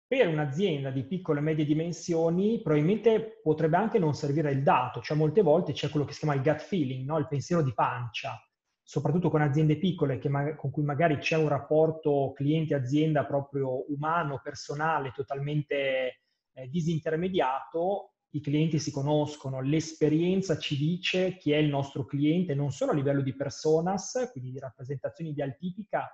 Per 0.08 0.26
un'azienda 0.26 0.90
di 0.90 1.04
piccole 1.04 1.40
e 1.40 1.42
medie 1.42 1.66
dimensioni 1.66 2.62
probabilmente 2.62 3.40
potrebbe 3.42 3.76
anche 3.76 3.98
non 3.98 4.14
servire 4.14 4.50
il 4.50 4.62
dato, 4.62 5.02
cioè 5.02 5.18
molte 5.18 5.42
volte 5.42 5.72
c'è 5.72 5.90
quello 5.90 6.06
che 6.06 6.14
si 6.14 6.20
chiama 6.20 6.34
il 6.34 6.40
gut 6.40 6.62
feeling, 6.62 7.06
no? 7.06 7.18
il 7.18 7.28
pensiero 7.28 7.60
di 7.60 7.74
pancia, 7.74 8.42
soprattutto 8.82 9.28
con 9.28 9.42
aziende 9.42 9.76
piccole 9.76 10.18
con 10.56 10.70
cui 10.70 10.82
magari 10.82 11.18
c'è 11.18 11.36
un 11.36 11.48
rapporto 11.48 12.32
cliente-azienda 12.34 13.26
proprio 13.26 13.84
umano, 13.92 14.40
personale, 14.42 15.12
totalmente 15.14 16.22
eh, 16.54 16.68
disintermediato, 16.70 18.14
i 18.30 18.40
clienti 18.40 18.78
si 18.78 18.90
conoscono, 18.90 19.60
l'esperienza 19.60 20.56
ci 20.56 20.78
dice 20.78 21.36
chi 21.36 21.52
è 21.52 21.58
il 21.58 21.68
nostro 21.68 22.06
cliente, 22.06 22.54
non 22.54 22.70
solo 22.70 22.92
a 22.92 22.94
livello 22.94 23.20
di 23.20 23.36
personas, 23.36 24.30
quindi 24.32 24.52
di 24.52 24.58
rappresentazione 24.58 25.30
idealtipica, 25.30 26.10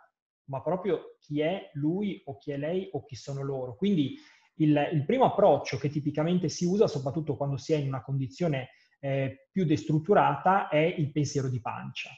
ma 0.47 0.63
proprio 0.63 1.17
chi 1.19 1.41
è 1.41 1.71
lui 1.75 2.23
o 2.27 2.37
chi 2.37 2.53
è 2.53 2.57
lei 2.57 2.89
o 2.93 3.05
chi 3.05 3.17
sono 3.17 3.43
loro. 3.43 3.77
Quindi 3.77 4.17
il, 4.57 4.91
il 4.93 5.05
primo 5.05 5.25
approccio 5.25 5.79
che 5.79 5.89
tipicamente 5.89 6.49
si 6.49 6.65
usa, 6.65 6.87
soprattutto 6.87 7.37
quando 7.37 7.57
si 7.57 7.73
è 7.73 7.77
in 7.77 7.89
una 7.89 8.03
condizione 8.03 8.71
eh, 9.01 9.49
più 9.51 9.65
destrutturata, 9.65 10.69
è 10.69 10.79
il 10.79 11.11
pensiero 11.13 11.49
di 11.49 11.61
pancia. 11.61 12.11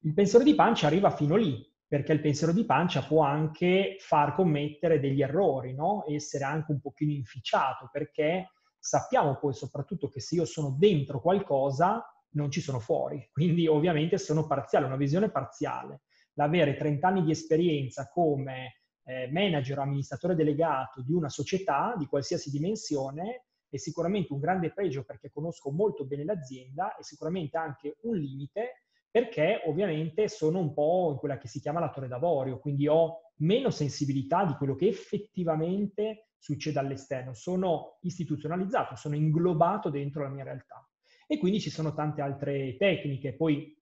Il 0.00 0.14
pensiero 0.14 0.44
di 0.44 0.54
pancia 0.54 0.86
arriva 0.86 1.10
fino 1.10 1.36
lì, 1.36 1.72
perché 1.86 2.12
il 2.12 2.20
pensiero 2.20 2.52
di 2.52 2.64
pancia 2.64 3.02
può 3.02 3.22
anche 3.22 3.96
far 4.00 4.34
commettere 4.34 5.00
degli 5.00 5.22
errori, 5.22 5.74
no? 5.74 6.04
essere 6.08 6.44
anche 6.44 6.72
un 6.72 6.80
pochino 6.80 7.12
inficiato, 7.12 7.88
perché 7.92 8.52
sappiamo 8.78 9.38
poi 9.38 9.54
soprattutto 9.54 10.08
che 10.08 10.20
se 10.20 10.34
io 10.36 10.44
sono 10.44 10.74
dentro 10.78 11.20
qualcosa, 11.20 12.04
non 12.30 12.50
ci 12.50 12.60
sono 12.60 12.80
fuori. 12.80 13.28
Quindi 13.32 13.66
ovviamente 13.66 14.18
sono 14.18 14.46
parziale, 14.46 14.86
una 14.86 14.96
visione 14.96 15.30
parziale 15.30 16.02
l'avere 16.34 16.76
30 16.76 17.06
anni 17.06 17.22
di 17.22 17.30
esperienza 17.30 18.08
come 18.08 18.80
eh, 19.04 19.28
manager 19.30 19.78
o 19.78 19.82
amministratore 19.82 20.34
delegato 20.34 21.02
di 21.02 21.12
una 21.12 21.28
società 21.28 21.94
di 21.96 22.06
qualsiasi 22.06 22.50
dimensione 22.50 23.44
è 23.68 23.76
sicuramente 23.76 24.32
un 24.32 24.38
grande 24.38 24.72
pregio 24.72 25.04
perché 25.04 25.30
conosco 25.30 25.70
molto 25.70 26.04
bene 26.06 26.24
l'azienda 26.24 26.96
e 26.96 27.02
sicuramente 27.02 27.56
anche 27.56 27.96
un 28.02 28.16
limite 28.16 28.84
perché 29.10 29.62
ovviamente 29.66 30.28
sono 30.28 30.58
un 30.58 30.72
po' 30.72 31.10
in 31.12 31.18
quella 31.18 31.38
che 31.38 31.46
si 31.46 31.60
chiama 31.60 31.78
la 31.78 31.90
torre 31.90 32.08
d'avorio, 32.08 32.58
quindi 32.58 32.88
ho 32.88 33.30
meno 33.36 33.70
sensibilità 33.70 34.44
di 34.44 34.54
quello 34.54 34.74
che 34.74 34.88
effettivamente 34.88 36.30
succede 36.36 36.80
all'esterno, 36.80 37.32
sono 37.32 37.98
istituzionalizzato, 38.00 38.96
sono 38.96 39.14
inglobato 39.14 39.88
dentro 39.88 40.24
la 40.24 40.30
mia 40.30 40.42
realtà. 40.42 40.84
E 41.28 41.38
quindi 41.38 41.60
ci 41.60 41.70
sono 41.70 41.94
tante 41.94 42.22
altre 42.22 42.76
tecniche, 42.76 43.34
poi 43.34 43.72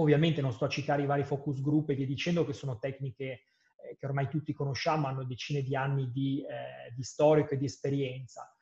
Ovviamente 0.00 0.40
non 0.40 0.52
sto 0.52 0.64
a 0.64 0.68
citare 0.68 1.02
i 1.02 1.06
vari 1.06 1.24
focus 1.24 1.60
group 1.60 1.90
e 1.90 1.94
via 1.94 2.06
dicendo 2.06 2.44
che 2.44 2.52
sono 2.52 2.78
tecniche 2.78 3.24
eh, 3.24 3.96
che 3.98 4.06
ormai 4.06 4.28
tutti 4.28 4.52
conosciamo, 4.52 5.06
hanno 5.06 5.24
decine 5.24 5.62
di 5.62 5.74
anni 5.76 6.10
di, 6.10 6.42
eh, 6.42 6.92
di 6.94 7.02
storico 7.02 7.54
e 7.54 7.58
di 7.58 7.64
esperienza. 7.64 8.52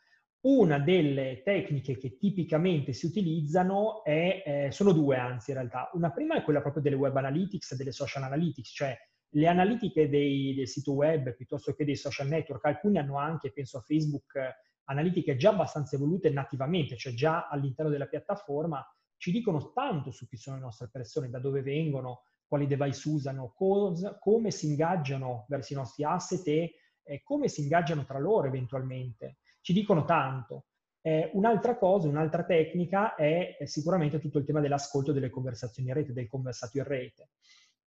Una 0.41 0.79
delle 0.79 1.43
tecniche 1.43 1.99
che 1.99 2.19
tipicamente 2.19 2.93
si 2.93 3.07
utilizzano 3.07 4.05
è, 4.05 4.43
eh, 4.47 4.71
sono 4.71 4.93
due 4.93 5.17
anzi 5.17 5.51
in 5.51 5.57
realtà. 5.57 5.91
Una 5.95 6.13
prima 6.13 6.37
è 6.37 6.43
quella 6.43 6.61
proprio 6.61 6.83
delle 6.83 6.95
web 6.95 7.17
analytics 7.17 7.73
e 7.73 7.77
delle 7.77 7.93
social 7.93 8.23
analytics, 8.23 8.71
cioè 8.71 8.97
le 9.31 9.47
analitiche 9.49 10.09
dei, 10.09 10.55
del 10.55 10.69
sito 10.69 10.93
web 10.93 11.35
piuttosto 11.35 11.75
che 11.75 11.85
dei 11.85 11.97
social 11.97 12.29
network. 12.29 12.65
Alcuni 12.65 12.99
hanno 12.99 13.19
anche, 13.19 13.53
penso 13.53 13.79
a 13.79 13.81
Facebook, 13.81 14.39
analitiche 14.85 15.37
già 15.37 15.51
abbastanza 15.51 15.97
evolute 15.97 16.31
nativamente, 16.31 16.97
cioè 16.97 17.13
già 17.13 17.49
all'interno 17.49 17.91
della 17.91 18.07
piattaforma 18.07 18.87
ci 19.17 19.31
dicono 19.33 19.73
tanto 19.73 20.11
su 20.11 20.27
chi 20.29 20.37
sono 20.37 20.57
le 20.57 20.63
nostre 20.63 20.89
persone, 20.89 21.31
da 21.31 21.39
dove 21.39 21.63
vengono, 21.63 22.23
quali 22.47 22.67
device 22.67 23.09
usano, 23.09 23.53
cosa, 23.55 24.19
come 24.19 24.51
si 24.51 24.67
ingaggiano 24.67 25.47
verso 25.49 25.73
i 25.73 25.77
nostri 25.77 26.05
asset 26.05 26.47
e 26.47 26.75
eh, 27.03 27.23
come 27.23 27.49
si 27.49 27.63
ingaggiano 27.63 28.05
tra 28.05 28.19
loro 28.19 28.47
eventualmente. 28.47 29.39
Ci 29.61 29.73
dicono 29.73 30.05
tanto. 30.05 30.67
Eh, 31.01 31.31
un'altra 31.35 31.77
cosa, 31.77 32.09
un'altra 32.09 32.45
tecnica 32.45 33.15
è, 33.15 33.57
è 33.57 33.65
sicuramente 33.67 34.19
tutto 34.19 34.39
il 34.39 34.45
tema 34.45 34.61
dell'ascolto 34.61 35.13
delle 35.13 35.31
conversazioni 35.31 35.89
in 35.89 35.95
rete, 35.95 36.13
del 36.13 36.27
conversato 36.27 36.79
in 36.79 36.85
rete. 36.85 37.31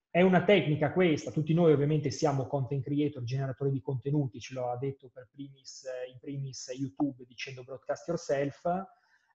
È 0.10 0.22
una 0.22 0.44
tecnica 0.44 0.92
questa, 0.92 1.30
tutti 1.30 1.54
noi 1.54 1.72
ovviamente 1.72 2.10
siamo 2.10 2.48
content 2.48 2.84
creator, 2.84 3.22
generatori 3.24 3.72
di 3.72 3.82
contenuti, 3.82 4.40
ce 4.40 4.56
l'ho 4.56 4.76
detto 4.80 5.10
per 5.14 5.28
primis, 5.30 5.86
in 6.12 6.18
primis 6.18 6.72
YouTube 6.76 7.26
dicendo 7.28 7.64
broadcast 7.64 8.08
yourself, 8.08 8.66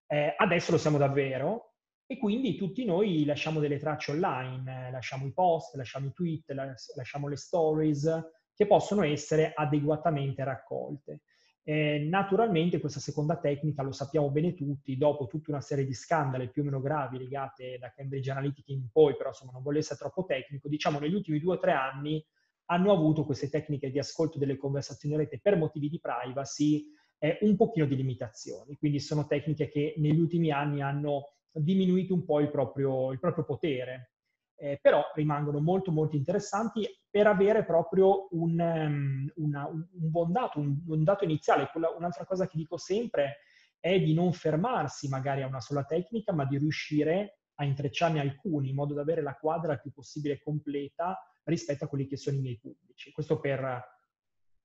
eh, 0.06 0.34
adesso 0.36 0.72
lo 0.72 0.78
siamo 0.78 0.98
davvero, 0.98 1.73
e 2.06 2.18
quindi 2.18 2.56
tutti 2.56 2.84
noi 2.84 3.24
lasciamo 3.24 3.60
delle 3.60 3.78
tracce 3.78 4.12
online, 4.12 4.90
lasciamo 4.90 5.26
i 5.26 5.32
post, 5.32 5.74
lasciamo 5.76 6.06
i 6.06 6.12
tweet, 6.12 6.50
lasciamo 6.96 7.28
le 7.28 7.36
stories 7.36 8.22
che 8.54 8.66
possono 8.66 9.02
essere 9.02 9.52
adeguatamente 9.54 10.44
raccolte. 10.44 11.22
Eh, 11.66 12.06
naturalmente 12.10 12.78
questa 12.78 13.00
seconda 13.00 13.38
tecnica, 13.38 13.82
lo 13.82 13.92
sappiamo 13.92 14.30
bene 14.30 14.52
tutti, 14.52 14.98
dopo 14.98 15.26
tutta 15.26 15.50
una 15.50 15.62
serie 15.62 15.86
di 15.86 15.94
scandali 15.94 16.50
più 16.50 16.60
o 16.60 16.66
meno 16.66 16.80
gravi 16.80 17.16
legate 17.16 17.78
da 17.78 17.90
Cambridge 17.90 18.30
Analytica 18.30 18.70
in 18.70 18.86
poi, 18.92 19.16
però 19.16 19.30
insomma 19.30 19.52
non 19.52 19.62
voglio 19.62 19.78
essere 19.78 19.98
troppo 19.98 20.26
tecnico, 20.26 20.68
diciamo 20.68 20.98
negli 20.98 21.14
ultimi 21.14 21.40
due 21.40 21.54
o 21.54 21.58
tre 21.58 21.72
anni 21.72 22.22
hanno 22.66 22.92
avuto 22.92 23.24
queste 23.24 23.48
tecniche 23.48 23.90
di 23.90 23.98
ascolto 23.98 24.38
delle 24.38 24.56
conversazioni 24.56 25.14
in 25.14 25.20
rete 25.20 25.40
per 25.40 25.56
motivi 25.56 25.88
di 25.88 26.00
privacy 26.00 26.84
eh, 27.18 27.38
un 27.40 27.56
pochino 27.56 27.86
di 27.86 27.96
limitazioni. 27.96 28.76
Quindi 28.76 29.00
sono 29.00 29.26
tecniche 29.26 29.68
che 29.68 29.94
negli 29.96 30.18
ultimi 30.18 30.50
anni 30.50 30.82
hanno 30.82 31.33
diminuito 31.60 32.14
un 32.14 32.24
po' 32.24 32.40
il 32.40 32.50
proprio, 32.50 33.12
il 33.12 33.20
proprio 33.20 33.44
potere. 33.44 34.10
Eh, 34.56 34.78
però 34.80 35.02
rimangono 35.14 35.58
molto 35.58 35.90
molto 35.90 36.14
interessanti 36.14 36.86
per 37.10 37.26
avere 37.26 37.64
proprio 37.64 38.28
un, 38.30 38.58
um, 38.58 39.32
una, 39.36 39.66
un 39.66 39.86
buon 39.90 40.30
dato, 40.30 40.60
un, 40.60 40.76
un 40.86 41.02
dato 41.02 41.24
iniziale. 41.24 41.68
Quella, 41.72 41.90
un'altra 41.90 42.24
cosa 42.24 42.46
che 42.46 42.56
dico 42.56 42.76
sempre 42.76 43.38
è 43.80 44.00
di 44.00 44.14
non 44.14 44.32
fermarsi 44.32 45.08
magari 45.08 45.42
a 45.42 45.46
una 45.46 45.60
sola 45.60 45.84
tecnica, 45.84 46.32
ma 46.32 46.44
di 46.44 46.56
riuscire 46.56 47.40
a 47.56 47.64
intrecciarne 47.64 48.20
alcuni 48.20 48.70
in 48.70 48.74
modo 48.74 48.94
da 48.94 49.02
avere 49.02 49.22
la 49.22 49.34
quadra 49.34 49.74
il 49.74 49.80
più 49.80 49.92
possibile 49.92 50.40
completa 50.40 51.18
rispetto 51.44 51.84
a 51.84 51.88
quelli 51.88 52.06
che 52.06 52.16
sono 52.16 52.36
i 52.36 52.40
miei 52.40 52.58
pubblici. 52.58 53.12
Questo 53.12 53.38
per 53.40 53.84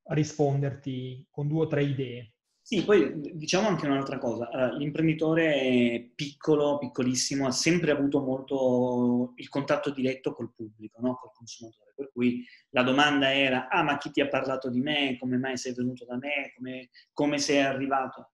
risponderti 0.03 1.27
con 1.29 1.47
due 1.47 1.65
o 1.65 1.67
tre 1.67 1.83
idee. 1.83 2.35
Sì, 2.71 2.83
poi 2.85 3.19
diciamo 3.35 3.67
anche 3.67 3.87
un'altra 3.87 4.19
cosa. 4.19 4.47
L'imprenditore 4.77 6.11
piccolo, 6.13 6.77
piccolissimo, 6.77 7.47
ha 7.47 7.51
sempre 7.51 7.89
avuto 7.89 8.19
molto 8.21 9.33
il 9.37 9.49
contatto 9.49 9.89
diretto 9.89 10.33
col 10.35 10.53
pubblico, 10.53 11.01
no? 11.01 11.15
col 11.15 11.31
consumatore. 11.33 11.93
Per 11.95 12.11
cui 12.13 12.45
la 12.69 12.83
domanda 12.83 13.33
era, 13.33 13.69
ah, 13.69 13.81
ma 13.81 13.97
chi 13.97 14.11
ti 14.11 14.21
ha 14.21 14.27
parlato 14.27 14.69
di 14.69 14.81
me? 14.81 15.17
Come 15.19 15.37
mai 15.37 15.57
sei 15.57 15.73
venuto 15.73 16.05
da 16.05 16.17
me? 16.17 16.53
Come, 16.55 16.89
come 17.11 17.39
sei 17.39 17.61
arrivato? 17.61 18.33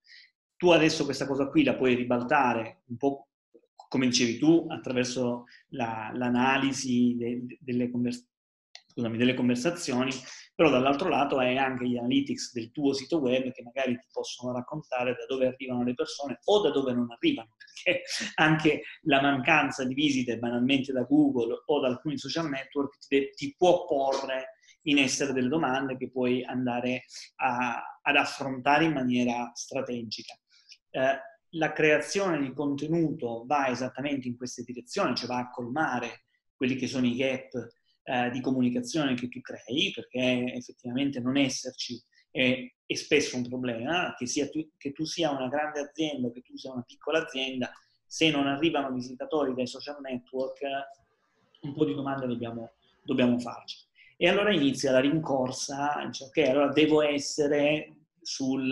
Tu 0.57 0.69
adesso 0.69 1.05
questa 1.05 1.25
cosa 1.27 1.47
qui 1.47 1.63
la 1.63 1.75
puoi 1.75 1.95
ribaltare 1.95 2.81
un 2.87 2.97
po' 2.97 3.29
come 3.87 4.07
dicevi 4.07 4.37
tu, 4.37 4.65
attraverso 4.69 5.45
la, 5.69 6.11
l'analisi 6.13 7.15
de, 7.17 7.45
delle, 7.61 7.89
convers- 7.89 8.27
scusami, 8.95 9.17
delle 9.17 9.33
conversazioni, 9.33 10.09
però 10.55 10.69
dall'altro 10.69 11.09
lato 11.09 11.37
hai 11.37 11.57
anche 11.57 11.85
gli 11.85 11.97
analytics 11.97 12.53
del 12.53 12.71
tuo 12.71 12.93
sito 12.93 13.17
web 13.17 13.51
che 13.51 13.61
magari 13.61 13.97
ti 13.97 14.07
possono 14.09 14.53
raccontare 14.53 15.15
da 15.19 15.25
dove 15.27 15.47
arrivano 15.47 15.83
le 15.83 15.93
persone 15.93 16.39
o 16.45 16.61
da 16.61 16.71
dove 16.71 16.93
non 16.93 17.11
arrivano, 17.11 17.55
perché 17.83 18.03
anche 18.35 18.83
la 19.01 19.21
mancanza 19.21 19.83
di 19.83 19.93
visite 19.93 20.39
banalmente 20.39 20.93
da 20.93 21.03
Google 21.03 21.63
o 21.65 21.79
da 21.81 21.87
alcuni 21.87 22.17
social 22.17 22.47
network 22.47 22.97
ti, 23.05 23.29
ti 23.35 23.53
può 23.57 23.85
porre 23.85 24.53
in 24.83 24.99
essere 24.99 25.33
delle 25.33 25.49
domande 25.49 25.97
che 25.97 26.09
puoi 26.09 26.45
andare 26.45 27.03
a, 27.37 27.99
ad 28.01 28.15
affrontare 28.15 28.85
in 28.85 28.93
maniera 28.93 29.51
strategica. 29.53 30.39
Eh, 30.91 31.19
la 31.49 31.73
creazione 31.73 32.39
di 32.39 32.53
contenuto 32.53 33.43
va 33.45 33.67
esattamente 33.67 34.27
in 34.27 34.37
queste 34.37 34.63
direzioni, 34.63 35.15
cioè 35.15 35.27
va 35.27 35.39
a 35.39 35.49
colmare 35.49 36.25
quelli 36.55 36.75
che 36.75 36.87
sono 36.87 37.05
i 37.05 37.15
gap 37.15 37.51
eh, 38.05 38.29
di 38.29 38.39
comunicazione 38.39 39.15
che 39.15 39.27
tu 39.27 39.41
crei, 39.41 39.91
perché 39.93 40.53
effettivamente 40.53 41.19
non 41.19 41.37
esserci 41.37 42.01
è, 42.35 42.71
è 42.85 42.93
spesso 42.95 43.37
un 43.37 43.47
problema, 43.47 44.13
che, 44.15 44.25
tu, 44.49 44.69
che 44.77 44.91
tu 44.91 45.05
sia 45.05 45.31
una 45.31 45.47
grande 45.47 45.79
azienda 45.79 46.29
che 46.31 46.41
tu 46.41 46.55
sia 46.55 46.71
una 46.71 46.83
piccola 46.85 47.23
azienda, 47.23 47.71
se 48.05 48.29
non 48.29 48.45
arrivano 48.45 48.91
visitatori 48.91 49.53
dai 49.53 49.67
social 49.67 49.99
network, 50.01 50.59
un 51.61 51.73
po' 51.73 51.85
di 51.85 51.95
domande 51.95 52.27
dobbiamo, 52.27 52.73
dobbiamo 53.03 53.39
farci. 53.39 53.77
E 54.17 54.27
allora 54.27 54.53
inizia 54.53 54.91
la 54.91 54.99
rincorsa, 54.99 56.09
cioè, 56.11 56.27
ok, 56.27 56.49
allora 56.49 56.71
devo 56.71 57.01
essere 57.01 57.95
sul 58.21 58.69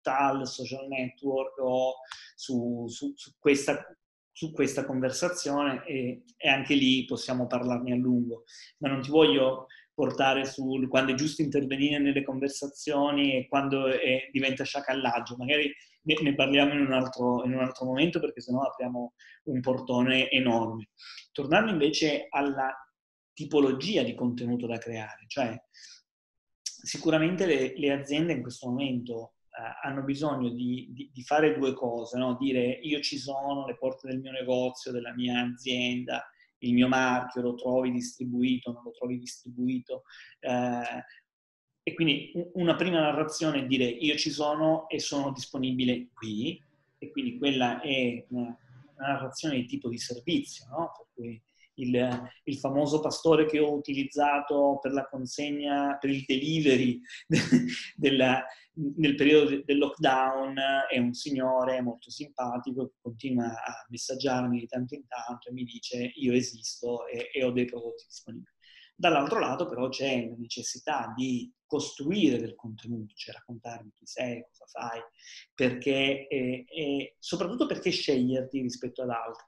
tal 0.00 0.46
social 0.46 0.86
network 0.86 1.58
o 1.58 1.94
su, 2.34 2.86
su, 2.88 3.12
su 3.16 3.32
questa 3.38 3.84
su 4.32 4.50
questa 4.52 4.84
conversazione 4.84 5.84
e, 5.84 6.24
e, 6.36 6.48
anche 6.48 6.74
lì 6.74 7.04
possiamo 7.04 7.46
parlarne 7.46 7.92
a 7.92 7.96
lungo. 7.96 8.44
Ma 8.78 8.88
non 8.88 9.02
ti 9.02 9.10
voglio 9.10 9.66
portare 9.94 10.46
sul 10.46 10.88
quando 10.88 11.12
è 11.12 11.14
giusto 11.14 11.42
intervenire 11.42 11.98
nelle 11.98 12.24
conversazioni 12.24 13.36
e 13.36 13.46
quando 13.46 13.86
è, 13.86 14.28
diventa 14.32 14.64
sciacallaggio. 14.64 15.36
Magari 15.36 15.72
ne, 16.02 16.14
ne 16.22 16.34
parliamo 16.34 16.72
in 16.72 16.80
un, 16.80 16.92
altro, 16.92 17.44
in 17.44 17.52
un, 17.52 17.60
altro, 17.60 17.84
momento 17.84 18.18
perché 18.18 18.40
sennò 18.40 18.62
apriamo 18.62 19.14
un 19.44 19.60
portone 19.60 20.30
enorme. 20.30 20.88
Tornando 21.30 21.70
invece 21.70 22.26
alla 22.30 22.74
tipologia 23.34 24.02
di 24.02 24.14
contenuto 24.14 24.66
da 24.66 24.78
creare, 24.78 25.24
cioè 25.26 25.58
sicuramente 26.62 27.46
le, 27.46 27.72
le 27.76 27.92
aziende 27.92 28.32
in 28.32 28.42
questo 28.42 28.68
momento 28.68 29.34
hanno 29.82 30.02
bisogno 30.02 30.48
di, 30.48 30.88
di, 30.90 31.10
di, 31.12 31.22
fare 31.22 31.58
due 31.58 31.74
cose, 31.74 32.16
no? 32.16 32.36
dire 32.40 32.78
io 32.82 33.00
ci 33.00 33.18
sono, 33.18 33.66
le 33.66 33.76
porte 33.76 34.08
del 34.08 34.18
mio 34.18 34.32
negozio, 34.32 34.92
della 34.92 35.12
mia 35.14 35.40
azienda, 35.40 36.26
il 36.58 36.72
mio 36.72 36.88
marchio, 36.88 37.42
lo 37.42 37.54
trovi 37.54 37.90
distribuito, 37.90 38.72
non 38.72 38.82
lo 38.82 38.90
trovi 38.92 39.18
distribuito. 39.18 40.04
Eh, 40.40 41.04
e 41.84 41.94
quindi 41.94 42.32
una 42.54 42.76
prima 42.76 43.00
narrazione 43.00 43.60
è 43.60 43.66
dire 43.66 43.84
io 43.84 44.16
ci 44.16 44.30
sono 44.30 44.88
e 44.88 45.00
sono 45.00 45.32
disponibile 45.32 46.08
qui, 46.12 46.62
e 46.98 47.10
quindi 47.10 47.36
quella 47.36 47.80
è 47.80 48.24
una, 48.28 48.56
una 48.96 49.06
narrazione 49.06 49.56
di 49.56 49.66
tipo 49.66 49.88
di 49.88 49.98
servizio, 49.98 50.66
no? 50.68 50.92
per 50.96 51.06
cui 51.12 51.42
il, 51.74 52.30
il, 52.44 52.58
famoso 52.58 53.00
pastore 53.00 53.46
che 53.46 53.58
ho 53.58 53.72
utilizzato 53.72 54.78
per 54.80 54.92
la 54.92 55.06
consegna, 55.08 55.96
per 55.98 56.10
il 56.10 56.24
delivery 56.26 57.00
della, 57.96 58.44
nel 58.74 59.14
periodo 59.14 59.62
del 59.64 59.78
lockdown 59.78 60.54
è 60.90 60.98
un 60.98 61.12
signore 61.12 61.80
molto 61.82 62.10
simpatico 62.10 62.86
che 62.86 62.94
continua 63.00 63.48
a 63.48 63.86
messaggiarmi 63.88 64.58
di 64.58 64.66
tanto 64.66 64.94
in 64.94 65.06
tanto 65.06 65.48
e 65.48 65.52
mi 65.52 65.64
dice 65.64 66.12
io 66.14 66.32
esisto 66.32 67.06
e, 67.06 67.30
e 67.32 67.44
ho 67.44 67.50
dei 67.50 67.66
prodotti 67.66 68.04
disponibili. 68.06 68.50
Dall'altro 68.94 69.40
lato 69.40 69.66
però 69.66 69.88
c'è 69.88 70.28
la 70.28 70.36
necessità 70.36 71.12
di 71.16 71.52
costruire 71.66 72.38
del 72.38 72.54
contenuto, 72.54 73.14
cioè 73.14 73.34
raccontarmi 73.34 73.90
chi 73.96 74.06
sei, 74.06 74.44
cosa 74.46 74.66
fai, 74.66 75.00
perché, 75.54 76.28
e, 76.28 76.64
e 76.68 77.16
soprattutto 77.18 77.66
perché 77.66 77.90
sceglierti 77.90 78.60
rispetto 78.60 79.02
ad 79.02 79.10
altri. 79.10 79.46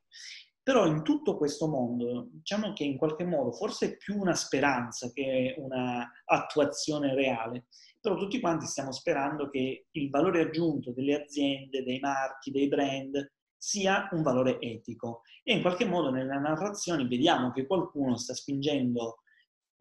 Però 0.65 0.87
in 0.87 1.03
tutto 1.03 1.37
questo 1.37 1.69
mondo, 1.69 2.29
diciamo 2.31 2.73
che 2.73 2.85
in 2.85 2.97
qualche 2.97 3.25
modo 3.25 3.53
forse 3.53 3.87
è 3.87 3.97
più 3.99 4.19
una 4.19 4.35
speranza 4.35 5.13
che 5.13 5.55
una 5.59 6.11
attuazione 6.25 7.15
reale, 7.15 7.67
però 8.01 8.17
tutti 8.17 8.41
quanti 8.41 8.65
stiamo 8.65 8.91
sperando 8.91 9.51
che 9.51 9.89
il 9.91 10.09
valore 10.09 10.41
aggiunto 10.41 10.91
delle 10.93 11.23
aziende, 11.23 11.85
dei 11.85 11.99
marchi, 12.01 12.51
dei 12.51 12.69
brand 12.69 13.31
sia 13.55 14.09
un 14.13 14.23
valore 14.23 14.59
etico 14.59 15.21
e 15.43 15.55
in 15.55 15.61
qualche 15.61 15.85
modo 15.85 16.11
nelle 16.11 16.39
narrazioni 16.39 17.07
vediamo 17.07 17.51
che 17.51 17.67
qualcuno 17.67 18.17
sta 18.17 18.33
spingendo 18.33 19.19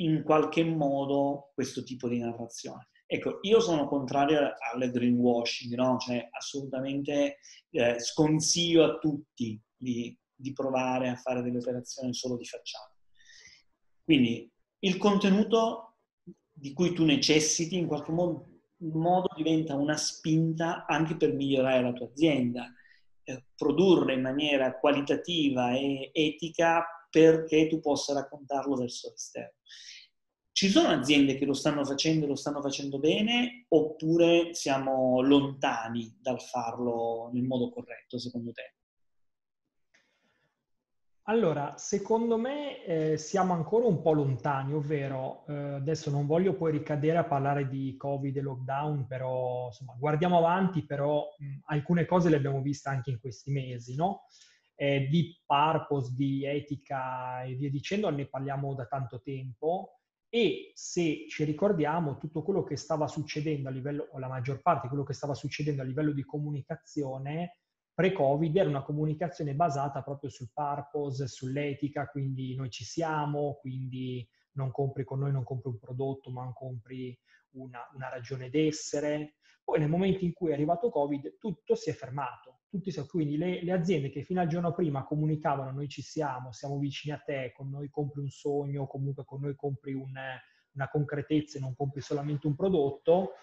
in 0.02 0.22
qualche 0.24 0.66
modo 0.66 1.52
questo 1.54 1.84
tipo 1.84 2.10
di 2.10 2.20
narrazione. 2.20 2.90
Ecco, 3.06 3.40
io 3.44 3.62
sono 3.62 3.88
contrario 3.88 4.54
al 4.74 4.92
greenwashing, 4.92 5.76
no? 5.76 5.98
Cioè 5.98 6.28
assolutamente 6.32 7.38
eh, 7.70 8.00
sconsiglio 8.00 8.84
a 8.84 8.98
tutti 8.98 9.58
di 9.76 10.18
di 10.36 10.54
provare 10.54 11.10
a 11.10 11.16
fare 11.16 11.42
delle 11.42 11.58
operazioni 11.58 12.14
solo 12.14 12.38
di 12.38 12.46
facciata. 12.46 12.96
Quindi 14.04 14.52
il 14.80 14.98
contenuto 14.98 15.98
di 16.52 16.74
cui 16.74 16.94
tu 16.94 17.06
necessiti 17.06 17.78
in 17.78 17.88
qualche 17.88 18.12
modo, 18.12 18.62
modo 18.78 19.30
diventa 19.36 19.76
una 19.76 19.98
spinta 19.98 20.86
anche 20.86 21.16
per 21.16 21.34
migliorare 21.34 21.82
la 21.82 21.94
tua 21.94 22.08
azienda, 22.08 22.72
eh, 23.24 23.46
produrre 23.56 24.14
in 24.14 24.22
maniera 24.22 24.78
qualitativa 24.78 25.74
e 25.74 26.10
etica 26.14 26.86
perché 27.10 27.68
tu 27.68 27.80
possa 27.80 28.14
raccontarlo 28.14 28.76
verso 28.76 29.10
l'esterno. 29.10 29.58
Ci 30.52 30.70
sono 30.70 30.90
aziende 30.90 31.36
che 31.36 31.46
lo 31.46 31.54
stanno 31.54 31.84
facendo 31.84 32.26
e 32.26 32.28
lo 32.28 32.36
stanno 32.36 32.62
facendo 32.62 33.00
bene 33.00 33.66
oppure 33.70 34.54
siamo 34.54 35.22
lontani 35.22 36.16
dal 36.22 36.42
farlo 36.42 37.30
nel 37.34 37.44
modo 37.44 37.72
corretto, 37.72 38.20
secondo 38.20 38.52
te? 38.52 38.76
Allora, 41.28 41.78
secondo 41.78 42.38
me 42.38 42.84
eh, 42.84 43.18
siamo 43.18 43.54
ancora 43.54 43.86
un 43.86 44.02
po' 44.02 44.12
lontani, 44.12 44.74
ovvero 44.74 45.46
eh, 45.48 45.54
adesso 45.76 46.12
non 46.12 46.26
voglio 46.26 46.54
poi 46.54 46.74
ricadere 46.74 47.18
a 47.18 47.24
parlare 47.24 47.70
di 47.70 47.96
Covid 47.96 48.36
e 48.36 48.42
lockdown, 48.42 49.08
però 49.08 49.68
insomma 49.68 49.96
guardiamo 49.98 50.38
avanti, 50.38 50.86
però 50.86 51.24
mh, 51.38 51.60
alcune 51.68 52.06
cose 52.06 52.30
le 52.30 52.36
abbiamo 52.36 52.62
viste 52.62 52.90
anche 52.90 53.12
in 53.12 53.22
questi 53.22 53.52
mesi, 53.52 53.96
no? 53.96 54.24
Eh, 54.76 55.08
di 55.10 55.42
purpose, 55.46 56.12
di 56.14 56.44
etica 56.46 57.44
e 57.44 57.56
via 57.56 57.70
dicendo, 57.70 58.10
ne 58.10 58.26
parliamo 58.28 58.74
da 58.74 58.86
tanto 58.86 59.22
tempo 59.22 60.00
e 60.28 60.72
se 60.74 61.26
ci 61.30 61.46
ricordiamo 61.46 62.18
tutto 62.18 62.44
quello 62.44 62.64
che 62.64 62.76
stava 62.76 63.08
succedendo 63.08 63.70
a 63.70 63.72
livello, 63.72 64.10
o 64.12 64.20
la 64.20 64.28
maggior 64.28 64.62
parte 64.62 64.84
di 64.84 64.88
quello 64.90 65.04
che 65.04 65.14
stava 65.14 65.36
succedendo 65.36 65.84
a 65.84 65.86
livello 65.86 66.12
di 66.12 66.26
comunicazione, 66.26 67.60
pre-Covid 67.94 68.56
era 68.56 68.70
una 68.70 68.84
comunicazione 68.84 69.54
basata 69.54 70.02
proprio 70.02 70.30
sul 70.30 70.50
purpose, 70.54 71.28
sull'etica, 71.28 72.08
quindi 72.08 72.56
noi 72.56 72.70
ci 72.70 72.84
siamo, 72.84 73.58
quindi 73.60 74.28
non 74.54 74.72
compri 74.72 75.04
con 75.04 75.20
noi, 75.20 75.32
non 75.32 75.44
compri 75.44 75.70
un 75.70 75.80
prodotto, 75.80 76.32
ma 76.32 76.52
compri 76.54 77.18
una, 77.52 77.80
una 77.94 78.10
ragione 78.10 78.50
d'essere. 78.50 79.36
Poi 79.64 79.80
nel 79.80 79.90
momento 79.90 80.26
in 80.26 80.34
cui 80.34 80.50
è 80.50 80.54
arrivato 80.54 80.90
Covid 80.90 81.38
tutto 81.38 81.76
si 81.76 81.90
è 81.90 81.94
fermato, 81.94 82.64
tutti, 82.68 82.92
quindi 83.08 83.38
le, 83.38 83.64
le, 83.64 83.72
aziende 83.72 84.10
che 84.10 84.24
fino 84.24 84.42
al 84.42 84.48
giorno 84.48 84.74
prima 84.74 85.06
comunicavano 85.06 85.72
noi 85.72 85.88
ci 85.88 86.02
siamo, 86.02 86.52
siamo 86.52 86.78
vicini 86.80 87.14
a 87.14 87.20
te, 87.20 87.54
con 87.56 87.70
noi 87.70 87.90
compri 87.90 88.20
un 88.20 88.30
sogno, 88.30 88.88
comunque 88.88 89.24
con 89.24 89.40
noi 89.40 89.56
compri 89.56 89.94
un, 89.94 90.12
una 90.74 90.90
concretezza 90.90 91.58
e 91.58 91.62
non 91.62 91.76
compri 91.76 92.02
solamente 92.02 92.46
un 92.46 92.56
prodotto, 92.56 93.36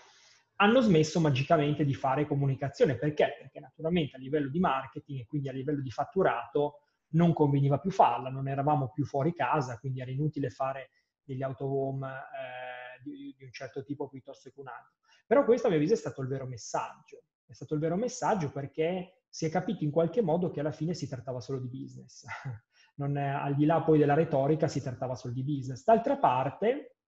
hanno 0.61 0.81
smesso 0.81 1.21
magicamente 1.21 1.85
di 1.85 1.95
fare 1.95 2.27
comunicazione. 2.27 2.97
Perché? 2.97 3.37
Perché 3.39 3.61
naturalmente 3.61 4.17
a 4.17 4.19
livello 4.19 4.49
di 4.49 4.61
marketing 4.61 5.21
e 5.21 5.27
quindi 5.27 5.49
a 5.49 5.53
livello 5.53 5.81
di 5.81 5.91
fatturato 5.91 6.81
non 7.13 7.33
conveniva 7.33 7.79
più 7.79 7.91
farla, 7.91 8.29
non 8.29 8.47
eravamo 8.47 8.91
più 8.91 9.05
fuori 9.05 9.33
casa, 9.33 9.79
quindi 9.79 10.01
era 10.01 10.11
inutile 10.11 10.51
fare 10.51 10.91
degli 11.25 11.43
autohome 11.43 12.09
eh, 12.09 13.03
di, 13.03 13.35
di, 13.37 13.45
un 13.45 13.53
certo 13.53 13.83
tipo 13.83 14.09
piuttosto 14.09 14.51
che 14.51 14.61
un 14.61 14.69
altro. 14.69 14.93
Però 15.27 15.45
questo 15.45 15.67
a 15.67 15.71
mio 15.71 15.79
avviso 15.79 15.95
è 15.95 15.99
stato 15.99 16.21
il 16.21 16.29
vero 16.29 16.47
messaggio. 16.47 17.25
È 17.47 17.53
stato 17.53 17.75
il 17.75 17.81
vero 17.81 17.97
messaggio 17.97 18.53
perché 18.53 19.23
si 19.29 19.47
è 19.47 19.51
capito 19.51 19.83
in 19.83 19.91
qualche 19.91 20.21
modo 20.21 20.51
che 20.51 20.61
alla 20.61 20.73
fine 20.73 20.93
si 20.93 21.09
trattava 21.09 21.41
solo 21.41 21.59
di 21.59 21.69
business. 21.69 22.25
non 22.97 23.17
è, 23.17 23.27
al 23.29 23.55
di 23.55 23.65
là 23.65 23.81
poi 23.83 23.99
della 23.99 24.15
retorica 24.15 24.69
si 24.69 24.83
trattava 24.83 25.15
solo 25.15 25.33
di 25.33 25.43
business. 25.43 25.83
D'altra 25.85 26.19
parte, 26.19 27.00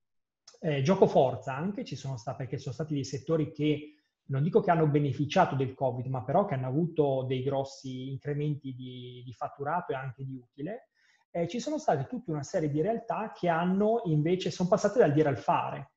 eh, 0.63 0.83
gioco 0.83 1.07
forza 1.07 1.57
anche 1.57 1.85
ci 1.85 1.97
sono 1.97 2.17
stati, 2.17 2.39
perché 2.39 2.59
sono 2.59 2.73
stati 2.73 2.95
dei 2.95 3.05
settori 3.05 3.51
che 3.51 3.97
non 4.27 4.43
dico 4.43 4.61
che 4.61 4.71
hanno 4.71 4.87
beneficiato 4.87 5.57
del 5.57 5.75
Covid, 5.75 6.07
ma 6.07 6.23
però 6.23 6.45
che 6.45 6.55
hanno 6.55 6.69
avuto 6.69 7.25
dei 7.27 7.43
grossi 7.43 8.09
incrementi 8.09 8.73
di, 8.73 9.23
di 9.25 9.33
fatturato 9.33 9.93
e 9.93 9.97
anche 9.97 10.25
di 10.25 10.35
utile. 10.35 10.89
Eh, 11.31 11.49
ci 11.49 11.59
sono 11.59 11.79
state 11.79 12.07
tutta 12.07 12.31
una 12.31 12.45
serie 12.45 12.71
di 12.71 12.81
realtà 12.81 13.33
che 13.35 13.49
hanno 13.49 14.03
invece, 14.05 14.51
sono 14.51 14.69
passate 14.69 15.01
dal 15.01 15.13
dire 15.13 15.29
al 15.29 15.39
fare. 15.39 15.93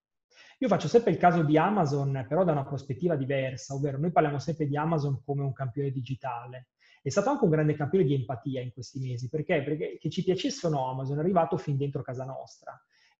Io 0.60 0.68
faccio 0.68 0.88
sempre 0.88 1.12
il 1.12 1.18
caso 1.18 1.44
di 1.44 1.58
Amazon, 1.58 2.26
però 2.28 2.44
da 2.44 2.54
una 2.54 2.66
prospettiva 2.66 3.16
diversa, 3.16 3.76
ovvero 3.76 4.00
noi 4.00 4.12
parliamo 4.12 4.40
sempre 4.40 4.66
di 4.66 4.76
Amazon 4.76 5.22
come 5.24 5.44
un 5.44 5.54
campione 5.54 5.92
digitale. 5.92 6.70
È 7.02 7.10
stato 7.10 7.30
anche 7.30 7.44
un 7.44 7.52
grande 7.52 7.76
campione 7.76 8.06
di 8.06 8.16
empatia 8.16 8.62
in 8.62 8.72
questi 8.72 9.00
mesi, 9.00 9.30
perché? 9.30 9.62
Perché 9.62 9.98
che 10.00 10.10
ci 10.10 10.24
piacesse 10.24 10.66
o 10.66 10.70
no 10.70 10.90
Amazon 10.90 11.18
è 11.18 11.20
arrivato 11.20 11.58
fin 11.58 11.78
dentro 11.78 12.02
casa 12.02 12.26
nostra. 12.26 12.74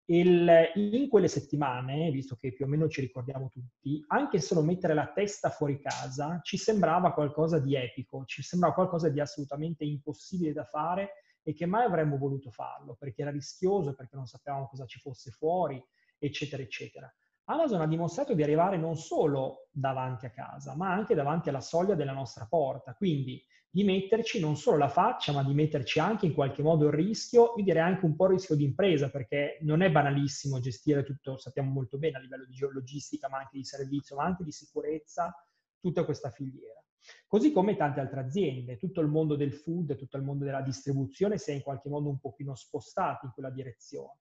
Il, 0.08 0.70
in 0.74 1.08
quelle 1.08 1.26
settimane, 1.26 2.10
visto 2.12 2.36
che 2.36 2.52
più 2.52 2.64
o 2.64 2.68
meno 2.68 2.88
ci 2.88 3.00
ricordiamo 3.00 3.50
tutti, 3.52 4.04
anche 4.08 4.40
solo 4.40 4.62
mettere 4.62 4.94
la 4.94 5.10
testa 5.12 5.50
fuori 5.50 5.80
casa 5.80 6.40
ci 6.42 6.56
sembrava 6.56 7.12
qualcosa 7.12 7.58
di 7.58 7.74
epico, 7.74 8.24
ci 8.24 8.42
sembrava 8.42 8.74
qualcosa 8.74 9.08
di 9.08 9.18
assolutamente 9.18 9.84
impossibile 9.84 10.52
da 10.52 10.64
fare 10.64 11.10
e 11.42 11.54
che 11.54 11.66
mai 11.66 11.84
avremmo 11.84 12.18
voluto 12.18 12.50
farlo 12.50 12.94
perché 12.94 13.22
era 13.22 13.32
rischioso, 13.32 13.94
perché 13.94 14.14
non 14.14 14.26
sapevamo 14.26 14.68
cosa 14.68 14.86
ci 14.86 15.00
fosse 15.00 15.30
fuori, 15.32 15.82
eccetera, 16.18 16.62
eccetera. 16.62 17.12
Amazon 17.48 17.80
ha 17.80 17.86
dimostrato 17.86 18.34
di 18.34 18.42
arrivare 18.42 18.76
non 18.76 18.96
solo 18.96 19.68
davanti 19.70 20.26
a 20.26 20.30
casa, 20.30 20.74
ma 20.74 20.92
anche 20.92 21.14
davanti 21.14 21.48
alla 21.48 21.60
soglia 21.60 21.94
della 21.94 22.12
nostra 22.12 22.46
porta. 22.46 22.94
Quindi 22.94 23.40
di 23.76 23.84
metterci 23.84 24.40
non 24.40 24.56
solo 24.56 24.78
la 24.78 24.88
faccia, 24.88 25.32
ma 25.32 25.44
di 25.44 25.52
metterci 25.52 25.98
anche 25.98 26.24
in 26.24 26.32
qualche 26.32 26.62
modo 26.62 26.86
il 26.86 26.94
rischio, 26.94 27.52
io 27.58 27.62
direi 27.62 27.82
anche 27.82 28.06
un 28.06 28.16
po' 28.16 28.24
il 28.24 28.30
rischio 28.30 28.54
di 28.54 28.64
impresa, 28.64 29.10
perché 29.10 29.58
non 29.60 29.82
è 29.82 29.90
banalissimo 29.90 30.60
gestire 30.60 31.04
tutto, 31.04 31.36
sappiamo 31.36 31.70
molto 31.72 31.98
bene 31.98 32.16
a 32.16 32.20
livello 32.20 32.46
di 32.46 32.54
geologistica, 32.54 33.28
ma 33.28 33.36
anche 33.36 33.58
di 33.58 33.64
servizio, 33.64 34.16
ma 34.16 34.24
anche 34.24 34.44
di 34.44 34.50
sicurezza, 34.50 35.30
tutta 35.78 36.06
questa 36.06 36.30
filiera. 36.30 36.82
Così 37.26 37.52
come 37.52 37.76
tante 37.76 38.00
altre 38.00 38.20
aziende, 38.20 38.78
tutto 38.78 39.02
il 39.02 39.08
mondo 39.08 39.36
del 39.36 39.52
food, 39.52 39.94
tutto 39.94 40.16
il 40.16 40.22
mondo 40.22 40.46
della 40.46 40.62
distribuzione 40.62 41.36
si 41.36 41.50
è 41.50 41.52
in 41.52 41.60
qualche 41.60 41.90
modo 41.90 42.08
un 42.08 42.18
pochino 42.18 42.54
spostato 42.54 43.26
in 43.26 43.32
quella 43.32 43.50
direzione. 43.50 44.20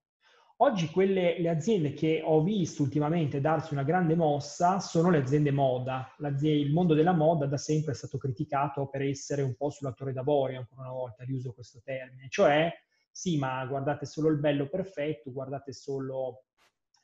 Oggi 0.59 0.89
quelle, 0.89 1.37
le 1.37 1.49
aziende 1.49 1.91
che 1.91 2.21
ho 2.23 2.41
visto 2.41 2.81
ultimamente 2.81 3.41
darsi 3.41 3.73
una 3.73 3.83
grande 3.83 4.15
mossa 4.15 4.79
sono 4.79 5.09
le 5.09 5.17
aziende 5.17 5.51
moda. 5.51 6.15
il 6.43 6.71
mondo 6.71 6.93
della 6.93 7.11
moda 7.11 7.45
da 7.45 7.57
sempre 7.57 7.91
è 7.91 7.95
stato 7.95 8.17
criticato 8.17 8.87
per 8.87 9.01
essere 9.01 9.41
un 9.41 9.53
po' 9.55 9.69
sulla 9.69 9.91
torre 9.91 10.13
d'avorio, 10.13 10.59
ancora 10.59 10.83
una 10.83 10.93
volta 10.93 11.25
riuso 11.25 11.51
questo 11.51 11.81
termine, 11.83 12.29
cioè 12.29 12.71
sì, 13.11 13.37
ma 13.37 13.65
guardate 13.65 14.05
solo 14.05 14.29
il 14.29 14.39
bello 14.39 14.69
perfetto, 14.69 15.33
guardate 15.33 15.73
solo 15.73 16.45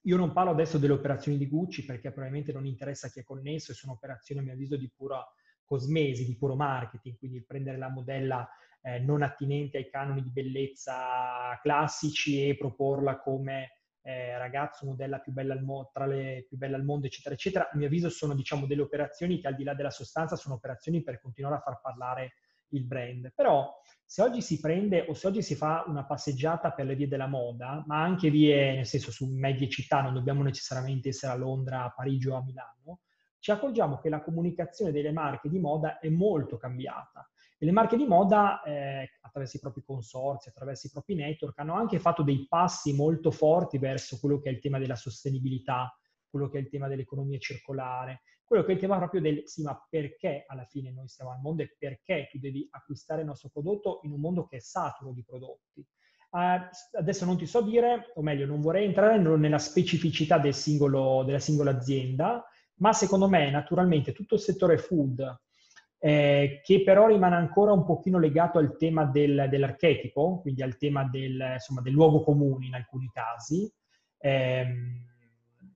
Io 0.04 0.16
non 0.16 0.32
parlo 0.32 0.52
adesso 0.52 0.78
delle 0.78 0.94
operazioni 0.94 1.38
di 1.38 1.48
Gucci 1.48 1.84
perché 1.84 2.10
probabilmente 2.10 2.54
non 2.54 2.66
interessa 2.66 3.10
chi 3.10 3.20
è 3.20 3.24
connesso 3.24 3.72
e 3.74 3.76
sono 3.76 3.94
operazioni 3.94 4.40
a 4.40 4.44
mio 4.46 4.54
avviso 4.54 4.78
di 4.78 4.90
pura 4.96 5.22
cosmesi, 5.66 6.26
di 6.26 6.38
puro 6.38 6.56
marketing, 6.56 7.18
quindi 7.18 7.44
prendere 7.44 7.78
la 7.78 7.90
modella 7.90 8.50
eh, 8.82 9.00
non 9.00 9.22
attinente 9.22 9.78
ai 9.78 9.90
canoni 9.90 10.22
di 10.22 10.32
bellezza 10.32 11.60
classici 11.62 12.48
e 12.48 12.58
proporla 12.58 13.20
come 13.20 13.78
eh, 14.04 14.38
ragazzo, 14.38 14.86
modella 14.86 15.20
più 15.20 15.32
bella 15.32 15.54
al 15.54 15.62
mo- 15.62 15.90
tra 15.94 16.06
le 16.06 16.46
più 16.48 16.58
belle 16.58 16.76
al 16.76 16.84
mondo, 16.84 17.06
eccetera, 17.06 17.36
eccetera. 17.36 17.70
A 17.70 17.78
mio 17.78 17.88
avviso 17.88 18.10
sono 18.10 18.34
diciamo 18.34 18.66
delle 18.66 18.82
operazioni 18.82 19.40
che 19.40 19.48
al 19.48 19.56
di 19.56 19.64
là 19.64 19.74
della 19.74 19.92
sostanza 19.92 20.36
sono 20.36 20.56
operazioni 20.56 21.04
per 21.04 21.20
continuare 21.22 21.56
a 21.56 21.60
far 21.60 21.80
parlare 21.82 22.34
il 22.70 22.86
brand. 22.86 23.32
Però 23.36 23.72
se 24.06 24.22
oggi 24.22 24.42
si 24.42 24.60
prende 24.60 25.06
o 25.08 25.14
se 25.14 25.28
oggi 25.28 25.42
si 25.42 25.56
fa 25.56 25.84
una 25.88 26.06
passeggiata 26.06 26.72
per 26.72 26.86
le 26.86 26.96
vie 26.96 27.08
della 27.08 27.28
moda, 27.28 27.84
ma 27.86 28.02
anche 28.02 28.30
vie, 28.30 28.76
nel 28.76 28.86
senso 28.86 29.12
su 29.12 29.28
medie 29.28 29.70
città, 29.70 30.02
non 30.02 30.14
dobbiamo 30.14 30.44
necessariamente 30.44 31.10
essere 31.10 31.34
a 31.34 31.36
Londra, 31.36 31.84
a 31.84 31.92
Parigi 31.92 32.28
o 32.28 32.36
a 32.36 32.44
Milano, 32.44 33.02
ci 33.40 33.52
accorgiamo 33.52 33.98
che 34.00 34.10
la 34.10 34.22
comunicazione 34.22 34.92
delle 34.92 35.12
marche 35.12 35.50
di 35.50 35.60
moda 35.60 36.00
è 36.00 36.10
molto 36.10 36.58
cambiata. 36.58 37.28
E 37.62 37.66
le 37.68 37.74
marche 37.74 37.96
di 37.96 38.08
moda, 38.08 38.64
eh, 38.64 39.08
attraverso 39.22 39.58
i 39.58 39.60
propri 39.60 39.84
consorzi, 39.84 40.50
attraverso 40.50 40.88
i 40.88 40.90
propri 40.90 41.14
network, 41.14 41.60
hanno 41.60 41.76
anche 41.76 42.00
fatto 42.00 42.24
dei 42.24 42.48
passi 42.50 42.92
molto 42.96 43.30
forti 43.30 43.78
verso 43.78 44.18
quello 44.20 44.40
che 44.40 44.50
è 44.50 44.52
il 44.52 44.60
tema 44.60 44.80
della 44.80 44.96
sostenibilità, 44.96 45.96
quello 46.28 46.50
che 46.50 46.58
è 46.58 46.62
il 46.62 46.70
tema 46.70 46.88
dell'economia 46.88 47.38
circolare, 47.38 48.24
quello 48.44 48.64
che 48.64 48.72
è 48.72 48.74
il 48.74 48.80
tema 48.80 48.98
proprio 48.98 49.22
del 49.22 49.44
sì, 49.46 49.62
ma 49.62 49.80
perché 49.88 50.44
alla 50.48 50.66
fine 50.66 50.92
noi 50.92 51.08
stiamo 51.08 51.30
al 51.30 51.40
mondo 51.40 51.62
e 51.62 51.76
perché 51.78 52.30
tu 52.32 52.40
devi 52.40 52.68
acquistare 52.72 53.22
il 53.22 53.28
nostro 53.28 53.50
prodotto 53.50 54.00
in 54.06 54.12
un 54.12 54.22
mondo 54.22 54.48
che 54.48 54.56
è 54.56 54.60
saturo 54.60 55.14
di 55.14 55.24
prodotti. 55.24 55.86
Uh, 56.32 56.68
adesso 56.98 57.26
non 57.26 57.38
ti 57.38 57.46
so 57.46 57.62
dire, 57.62 58.12
o 58.16 58.24
meglio, 58.24 58.48
non 58.48 58.60
vorrei 58.60 58.86
entrare 58.86 59.20
nella 59.20 59.60
specificità 59.60 60.40
del 60.40 60.56
singolo, 60.56 61.22
della 61.24 61.38
singola 61.38 61.70
azienda, 61.70 62.44
ma 62.78 62.92
secondo 62.92 63.30
me 63.30 63.52
naturalmente 63.52 64.14
tutto 64.14 64.34
il 64.34 64.42
settore 64.42 64.80
food 64.80 65.40
eh, 66.04 66.62
che 66.64 66.82
però 66.82 67.06
rimane 67.06 67.36
ancora 67.36 67.74
un 67.74 67.86
pochino 67.86 68.18
legato 68.18 68.58
al 68.58 68.76
tema 68.76 69.06
del, 69.06 69.46
dell'archetipo, 69.52 70.40
quindi 70.42 70.64
al 70.64 70.78
tema 70.78 71.04
del, 71.04 71.52
insomma, 71.54 71.82
del, 71.82 71.94
luogo 71.94 72.24
comune 72.24 72.66
in 72.66 72.74
alcuni 72.74 73.08
casi. 73.14 73.72
Eh, 74.18 74.66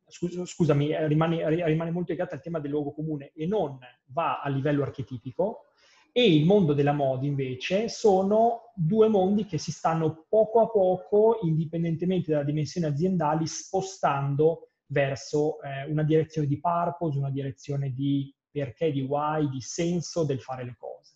scusami, 0.07 0.95
rimane, 1.07 1.47
rimane, 1.65 1.91
molto 1.91 2.11
legato 2.11 2.33
al 2.33 2.41
tema 2.41 2.59
del 2.59 2.71
luogo 2.71 2.91
comune 2.93 3.33
e 3.35 3.45
non 3.45 3.77
va 4.05 4.41
a 4.41 4.49
livello 4.49 4.81
archetipico. 4.81 5.65
E 6.11 6.33
il 6.33 6.45
mondo 6.45 6.73
della 6.73 6.93
moda 6.93 7.27
invece 7.27 7.88
sono 7.88 8.71
due 8.73 9.07
mondi 9.07 9.45
che 9.45 9.59
si 9.59 9.71
stanno 9.71 10.25
poco 10.27 10.59
a 10.61 10.69
poco, 10.69 11.38
indipendentemente 11.43 12.31
dalla 12.31 12.43
dimensione 12.43 12.88
aziendale, 12.88 13.45
spostando 13.45 14.69
verso 14.88 15.61
eh, 15.61 15.85
una 15.88 16.03
direzione 16.03 16.47
di 16.47 16.59
purpose, 16.59 17.19
una 17.19 17.29
direzione 17.29 17.91
di 17.91 18.33
perché, 18.55 18.89
di 18.89 19.01
why, 19.01 19.49
di 19.49 19.59
senso 19.59 20.23
del 20.23 20.39
fare 20.39 20.63
le 20.63 20.75
cose. 20.79 21.13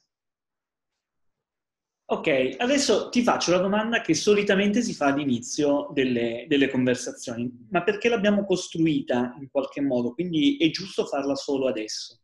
Ok, 2.11 2.55
adesso 2.57 3.07
ti 3.09 3.21
faccio 3.21 3.51
la 3.51 3.59
domanda 3.59 4.01
che 4.01 4.13
solitamente 4.13 4.81
si 4.81 4.93
fa 4.93 5.05
all'inizio 5.05 5.89
delle, 5.93 6.45
delle, 6.49 6.69
conversazioni, 6.69 7.67
ma 7.69 7.83
perché 7.83 8.09
l'abbiamo 8.09 8.43
costruita 8.45 9.37
in 9.39 9.47
qualche 9.49 9.79
modo, 9.79 10.13
quindi 10.13 10.57
è 10.57 10.69
giusto 10.69 11.05
farla 11.05 11.35
solo 11.35 11.67
adesso. 11.67 12.23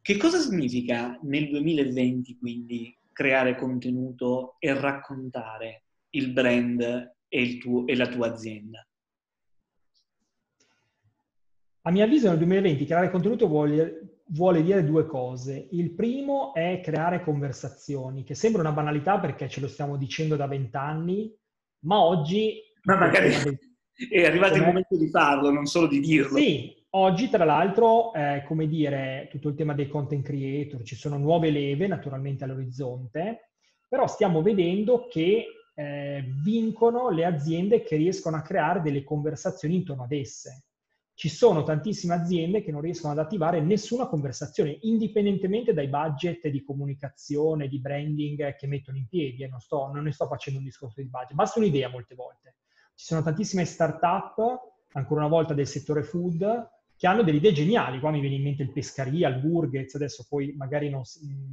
Che 0.00 0.16
cosa 0.16 0.38
significa 0.38 1.18
nel 1.24 1.50
2020 1.50 2.38
quindi 2.38 2.96
creare 3.12 3.56
contenuto 3.56 4.56
e 4.58 4.72
raccontare 4.72 5.82
il 6.10 6.32
brand 6.32 6.80
e, 7.28 7.42
il 7.42 7.58
tuo, 7.58 7.86
e 7.86 7.96
la 7.96 8.06
tua 8.06 8.32
azienda? 8.32 8.86
A 11.82 11.90
mio 11.90 12.04
avviso 12.04 12.28
nel 12.28 12.38
2020 12.38 12.84
creare 12.84 13.10
contenuto 13.10 13.46
vuol, 13.46 14.15
vuole 14.28 14.62
dire 14.62 14.84
due 14.84 15.06
cose. 15.06 15.68
Il 15.70 15.92
primo 15.92 16.54
è 16.54 16.80
creare 16.82 17.22
conversazioni, 17.22 18.24
che 18.24 18.34
sembra 18.34 18.62
una 18.62 18.72
banalità 18.72 19.18
perché 19.18 19.48
ce 19.48 19.60
lo 19.60 19.68
stiamo 19.68 19.96
dicendo 19.96 20.36
da 20.36 20.46
vent'anni, 20.46 21.32
ma 21.80 22.02
oggi... 22.02 22.60
Ma 22.82 22.96
magari 22.96 23.30
è 24.10 24.24
arrivato 24.24 24.56
il 24.56 24.64
momento 24.64 24.96
di 24.96 25.08
farlo, 25.08 25.50
non 25.50 25.66
solo 25.66 25.86
di 25.86 26.00
dirlo. 26.00 26.38
Sì, 26.38 26.74
oggi 26.90 27.28
tra 27.28 27.44
l'altro, 27.44 28.12
eh, 28.14 28.42
come 28.46 28.66
dire, 28.66 29.28
tutto 29.30 29.48
il 29.48 29.54
tema 29.54 29.74
dei 29.74 29.88
content 29.88 30.24
creator, 30.24 30.82
ci 30.82 30.96
sono 30.96 31.18
nuove 31.18 31.50
leve 31.50 31.86
naturalmente 31.86 32.44
all'orizzonte, 32.44 33.50
però 33.88 34.06
stiamo 34.06 34.42
vedendo 34.42 35.06
che 35.08 35.46
eh, 35.74 36.24
vincono 36.42 37.10
le 37.10 37.24
aziende 37.24 37.82
che 37.82 37.96
riescono 37.96 38.36
a 38.36 38.42
creare 38.42 38.80
delle 38.80 39.04
conversazioni 39.04 39.76
intorno 39.76 40.04
ad 40.04 40.12
esse 40.12 40.64
ci 41.16 41.30
sono 41.30 41.62
tantissime 41.62 42.12
aziende 42.12 42.62
che 42.62 42.70
non 42.70 42.82
riescono 42.82 43.14
ad 43.14 43.18
attivare 43.18 43.62
nessuna 43.62 44.06
conversazione, 44.06 44.76
indipendentemente 44.82 45.72
dai 45.72 45.88
budget 45.88 46.46
di 46.48 46.62
comunicazione, 46.62 47.68
di 47.68 47.80
branding 47.80 48.54
che 48.54 48.66
mettono 48.66 48.98
in 48.98 49.08
piedi. 49.08 49.42
E 49.42 49.48
non, 49.48 49.58
sto, 49.58 49.90
non 49.90 50.04
ne 50.04 50.12
sto 50.12 50.26
facendo 50.26 50.58
un 50.58 50.66
discorso 50.66 51.00
di 51.00 51.08
budget, 51.08 51.32
basta 51.32 51.58
un'idea 51.58 51.88
molte 51.88 52.14
volte. 52.14 52.56
Ci 52.94 53.06
sono 53.06 53.22
tantissime 53.22 53.64
start-up, 53.64 54.36
ancora 54.92 55.20
una 55.20 55.30
volta 55.30 55.54
del 55.54 55.66
settore 55.66 56.02
food, 56.02 56.68
che 56.98 57.06
hanno 57.06 57.22
delle 57.22 57.38
idee 57.38 57.52
geniali. 57.52 57.98
Qua 57.98 58.10
mi 58.10 58.20
viene 58.20 58.36
in 58.36 58.42
mente 58.42 58.62
il 58.62 58.72
Pescaria, 58.72 59.30
il 59.30 59.40
Burgers, 59.40 59.94
adesso 59.94 60.26
poi 60.28 60.52
magari 60.54 60.90
non, 60.90 61.00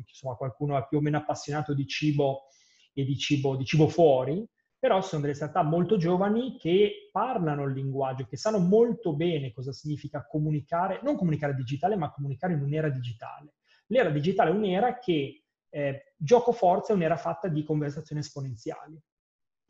insomma, 0.05 0.35
qualcuno 0.35 0.77
è 0.77 0.85
più 0.89 0.97
o 0.97 1.01
meno 1.01 1.15
appassionato 1.15 1.73
di 1.73 1.87
cibo 1.87 2.47
e 2.91 3.05
di 3.05 3.17
cibo, 3.17 3.55
di 3.55 3.63
cibo 3.63 3.87
fuori, 3.87 4.45
però 4.83 5.01
sono 5.01 5.21
delle 5.21 5.33
startup 5.33 5.63
molto 5.63 5.95
giovani 5.95 6.57
che 6.57 7.07
parlano 7.09 7.63
il 7.63 7.73
linguaggio, 7.73 8.25
che 8.25 8.35
sanno 8.35 8.59
molto 8.59 9.15
bene 9.15 9.53
cosa 9.53 9.71
significa 9.71 10.27
comunicare, 10.27 10.99
non 11.03 11.15
comunicare 11.15 11.55
digitale, 11.55 11.95
ma 11.95 12.11
comunicare 12.11 12.51
in 12.51 12.63
un'era 12.63 12.89
digitale. 12.89 13.53
L'era 13.87 14.09
digitale 14.09 14.49
è 14.49 14.53
un'era 14.53 14.99
che, 14.99 15.45
eh, 15.69 16.13
gioco 16.17 16.51
forza, 16.51 16.91
è 16.91 16.97
un'era 16.97 17.15
fatta 17.15 17.47
di 17.47 17.63
conversazioni 17.63 18.19
esponenziali. 18.19 19.01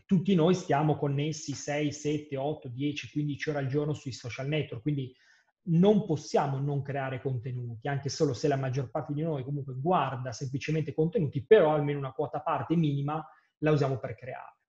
Tutti 0.04 0.34
noi 0.34 0.56
stiamo 0.56 0.98
connessi 0.98 1.54
6, 1.54 1.92
7, 1.92 2.36
8, 2.36 2.70
10, 2.70 3.12
15 3.12 3.50
ore 3.52 3.60
al 3.60 3.68
giorno 3.68 3.94
sui 3.94 4.14
social 4.14 4.48
network, 4.48 4.82
quindi 4.82 5.16
non 5.66 6.08
possiamo 6.08 6.58
non 6.58 6.82
creare 6.82 7.22
contenuti, 7.22 7.88
anche 7.88 8.10
solo 8.10 8.34
se 8.34 8.48
la 8.48 8.58
maggior 8.58 8.90
parte 8.90 9.14
di 9.14 9.22
noi 9.22 9.44
comunque 9.44 9.76
guarda 9.76 10.32
semplicemente 10.32 10.92
contenuti, 10.92 11.46
però 11.46 11.76
almeno 11.76 12.00
una 12.00 12.14
quota 12.14 12.42
parte 12.42 12.76
minima 12.76 13.24
la 13.60 13.70
usiamo 13.70 14.00
per 14.00 14.16
creare. 14.16 14.62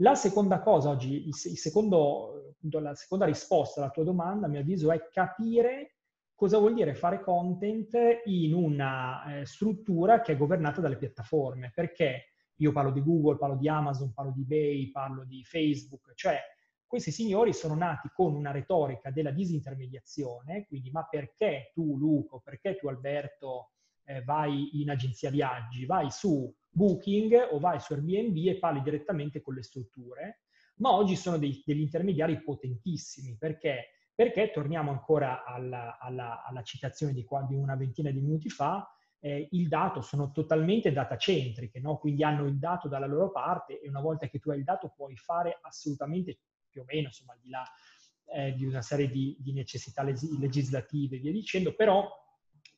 La 0.00 0.14
seconda 0.14 0.60
cosa 0.60 0.90
oggi, 0.90 1.26
il 1.28 1.34
secondo, 1.34 2.54
la 2.70 2.94
seconda 2.94 3.24
risposta 3.24 3.80
alla 3.80 3.90
tua 3.90 4.04
domanda, 4.04 4.46
a 4.46 4.48
mio 4.48 4.60
avviso, 4.60 4.92
è 4.92 5.08
capire 5.10 5.96
cosa 6.34 6.58
vuol 6.58 6.74
dire 6.74 6.94
fare 6.94 7.22
content 7.22 7.96
in 8.26 8.52
una 8.52 9.40
eh, 9.40 9.46
struttura 9.46 10.20
che 10.20 10.32
è 10.32 10.36
governata 10.36 10.82
dalle 10.82 10.98
piattaforme. 10.98 11.72
Perché 11.74 12.34
io 12.56 12.72
parlo 12.72 12.90
di 12.90 13.02
Google, 13.02 13.38
parlo 13.38 13.56
di 13.56 13.68
Amazon, 13.68 14.12
parlo 14.12 14.32
di 14.32 14.42
eBay, 14.42 14.90
parlo 14.90 15.24
di 15.24 15.42
Facebook, 15.44 16.12
cioè 16.14 16.38
questi 16.86 17.10
signori 17.10 17.52
sono 17.52 17.74
nati 17.74 18.08
con 18.12 18.34
una 18.34 18.52
retorica 18.52 19.10
della 19.10 19.32
disintermediazione, 19.32 20.66
quindi 20.66 20.90
ma 20.90 21.06
perché 21.08 21.70
tu 21.74 21.96
Luco, 21.98 22.40
perché 22.40 22.76
tu 22.76 22.88
Alberto 22.88 23.72
eh, 24.06 24.22
vai 24.22 24.80
in 24.80 24.90
agenzia 24.90 25.30
viaggi, 25.30 25.84
vai 25.84 26.10
su 26.10 26.52
Booking 26.68 27.48
o 27.52 27.58
vai 27.58 27.80
su 27.80 27.92
Airbnb 27.92 28.36
e 28.46 28.58
parli 28.58 28.82
direttamente 28.82 29.40
con 29.40 29.54
le 29.54 29.62
strutture, 29.62 30.42
ma 30.76 30.92
oggi 30.92 31.16
sono 31.16 31.38
dei, 31.38 31.62
degli 31.64 31.80
intermediari 31.80 32.42
potentissimi 32.42 33.36
perché, 33.36 34.10
perché 34.14 34.50
torniamo 34.52 34.90
ancora 34.90 35.44
alla, 35.44 35.98
alla, 35.98 36.44
alla 36.44 36.62
citazione 36.62 37.12
di, 37.12 37.24
qua, 37.24 37.42
di, 37.42 37.54
una 37.54 37.76
ventina 37.76 38.10
di 38.10 38.20
minuti 38.20 38.48
fa, 38.48 38.88
eh, 39.20 39.48
il 39.52 39.68
dato 39.68 40.02
sono 40.02 40.30
totalmente 40.30 40.92
datacentriche, 40.92 41.80
no? 41.80 41.98
quindi 41.98 42.22
hanno 42.22 42.46
il 42.46 42.58
dato 42.58 42.88
dalla 42.88 43.06
loro 43.06 43.30
parte 43.30 43.80
e 43.80 43.88
una 43.88 44.00
volta 44.00 44.28
che 44.28 44.38
tu 44.38 44.50
hai 44.50 44.58
il 44.58 44.64
dato 44.64 44.92
puoi 44.94 45.16
fare 45.16 45.58
assolutamente 45.62 46.38
più 46.68 46.82
o 46.82 46.84
meno, 46.86 47.06
insomma, 47.06 47.32
al 47.32 47.40
di 47.40 47.48
là 47.48 47.64
eh, 48.34 48.52
di 48.52 48.66
una 48.66 48.82
serie 48.82 49.08
di, 49.08 49.36
di 49.40 49.52
necessità 49.52 50.02
legislative 50.02 51.16
e 51.16 51.20
via 51.20 51.32
dicendo, 51.32 51.74
però 51.74 52.06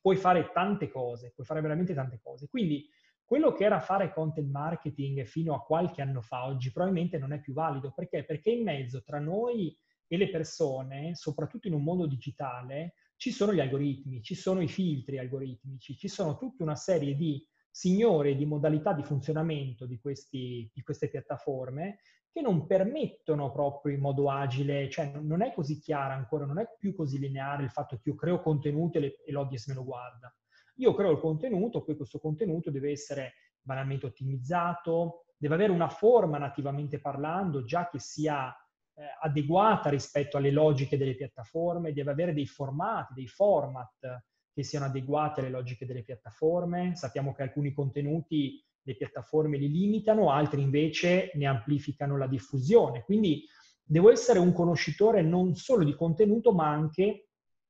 puoi 0.01 0.15
fare 0.15 0.51
tante 0.53 0.89
cose, 0.89 1.31
puoi 1.33 1.45
fare 1.45 1.61
veramente 1.61 1.93
tante 1.93 2.19
cose. 2.21 2.47
Quindi 2.47 2.87
quello 3.23 3.51
che 3.51 3.63
era 3.63 3.79
fare 3.79 4.11
content 4.11 4.49
marketing 4.49 5.23
fino 5.23 5.53
a 5.53 5.61
qualche 5.61 6.01
anno 6.01 6.21
fa, 6.21 6.45
oggi 6.45 6.71
probabilmente 6.71 7.17
non 7.17 7.33
è 7.33 7.39
più 7.39 7.53
valido. 7.53 7.91
Perché? 7.91 8.23
Perché 8.23 8.49
in 8.49 8.63
mezzo 8.63 9.03
tra 9.03 9.19
noi 9.19 9.77
e 10.07 10.17
le 10.17 10.29
persone, 10.29 11.13
soprattutto 11.13 11.67
in 11.67 11.73
un 11.73 11.83
mondo 11.83 12.07
digitale, 12.07 12.95
ci 13.17 13.31
sono 13.31 13.53
gli 13.53 13.59
algoritmi, 13.59 14.23
ci 14.23 14.33
sono 14.33 14.61
i 14.61 14.67
filtri 14.67 15.19
algoritmici, 15.19 15.95
ci 15.95 16.07
sono 16.07 16.37
tutta 16.37 16.63
una 16.63 16.75
serie 16.75 17.15
di 17.15 17.45
signore 17.69 18.35
di 18.35 18.45
modalità 18.45 18.93
di 18.93 19.03
funzionamento 19.03 19.85
di, 19.85 19.99
questi, 19.99 20.69
di 20.73 20.81
queste 20.81 21.09
piattaforme 21.09 21.99
che 22.31 22.41
non 22.41 22.65
permettono 22.67 23.51
proprio 23.51 23.95
in 23.95 24.01
modo 24.01 24.29
agile, 24.29 24.89
cioè 24.89 25.11
non 25.19 25.41
è 25.41 25.53
così 25.53 25.79
chiara 25.79 26.13
ancora, 26.13 26.45
non 26.45 26.59
è 26.59 26.67
più 26.77 26.95
così 26.95 27.19
lineare 27.19 27.63
il 27.63 27.71
fatto 27.71 27.97
che 27.97 28.09
io 28.09 28.15
creo 28.15 28.41
contenuto 28.41 28.99
e, 28.99 29.21
e 29.25 29.31
l'audience 29.31 29.69
me 29.69 29.77
lo 29.77 29.83
guarda. 29.83 30.33
Io 30.75 30.93
creo 30.93 31.11
il 31.11 31.19
contenuto, 31.19 31.83
poi 31.83 31.95
questo 31.95 32.19
contenuto 32.19 32.71
deve 32.71 32.91
essere 32.91 33.33
banalmente 33.61 34.05
ottimizzato, 34.05 35.25
deve 35.37 35.55
avere 35.55 35.71
una 35.71 35.89
forma 35.89 36.37
nativamente 36.37 36.99
parlando, 36.99 37.63
già 37.63 37.89
che 37.89 37.99
sia 37.99 38.49
eh, 38.49 39.03
adeguata 39.21 39.89
rispetto 39.89 40.37
alle 40.37 40.51
logiche 40.51 40.97
delle 40.97 41.15
piattaforme, 41.15 41.93
deve 41.93 42.11
avere 42.11 42.33
dei 42.33 42.45
formati, 42.45 43.13
dei 43.13 43.27
format 43.27 44.23
che 44.53 44.63
siano 44.63 44.85
adeguati 44.85 45.39
alle 45.39 45.49
logiche 45.49 45.85
delle 45.85 46.03
piattaforme. 46.03 46.95
Sappiamo 46.95 47.33
che 47.33 47.43
alcuni 47.43 47.73
contenuti 47.73 48.61
le 48.89 48.95
piattaforme 48.95 49.57
li 49.57 49.69
limitano, 49.69 50.31
altri 50.31 50.61
invece 50.61 51.31
ne 51.35 51.45
amplificano 51.45 52.17
la 52.17 52.27
diffusione. 52.27 53.03
Quindi 53.03 53.45
devo 53.83 54.11
essere 54.11 54.39
un 54.39 54.51
conoscitore 54.51 55.21
non 55.21 55.55
solo 55.55 55.83
di 55.83 55.93
contenuto, 55.93 56.51
ma 56.51 56.69
anche 56.69 57.27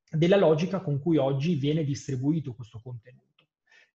della 0.10 0.38
logica 0.38 0.80
con 0.80 1.00
cui 1.00 1.18
oggi 1.18 1.56
viene 1.56 1.84
distribuito 1.84 2.54
questo 2.54 2.80
contenuto. 2.82 3.28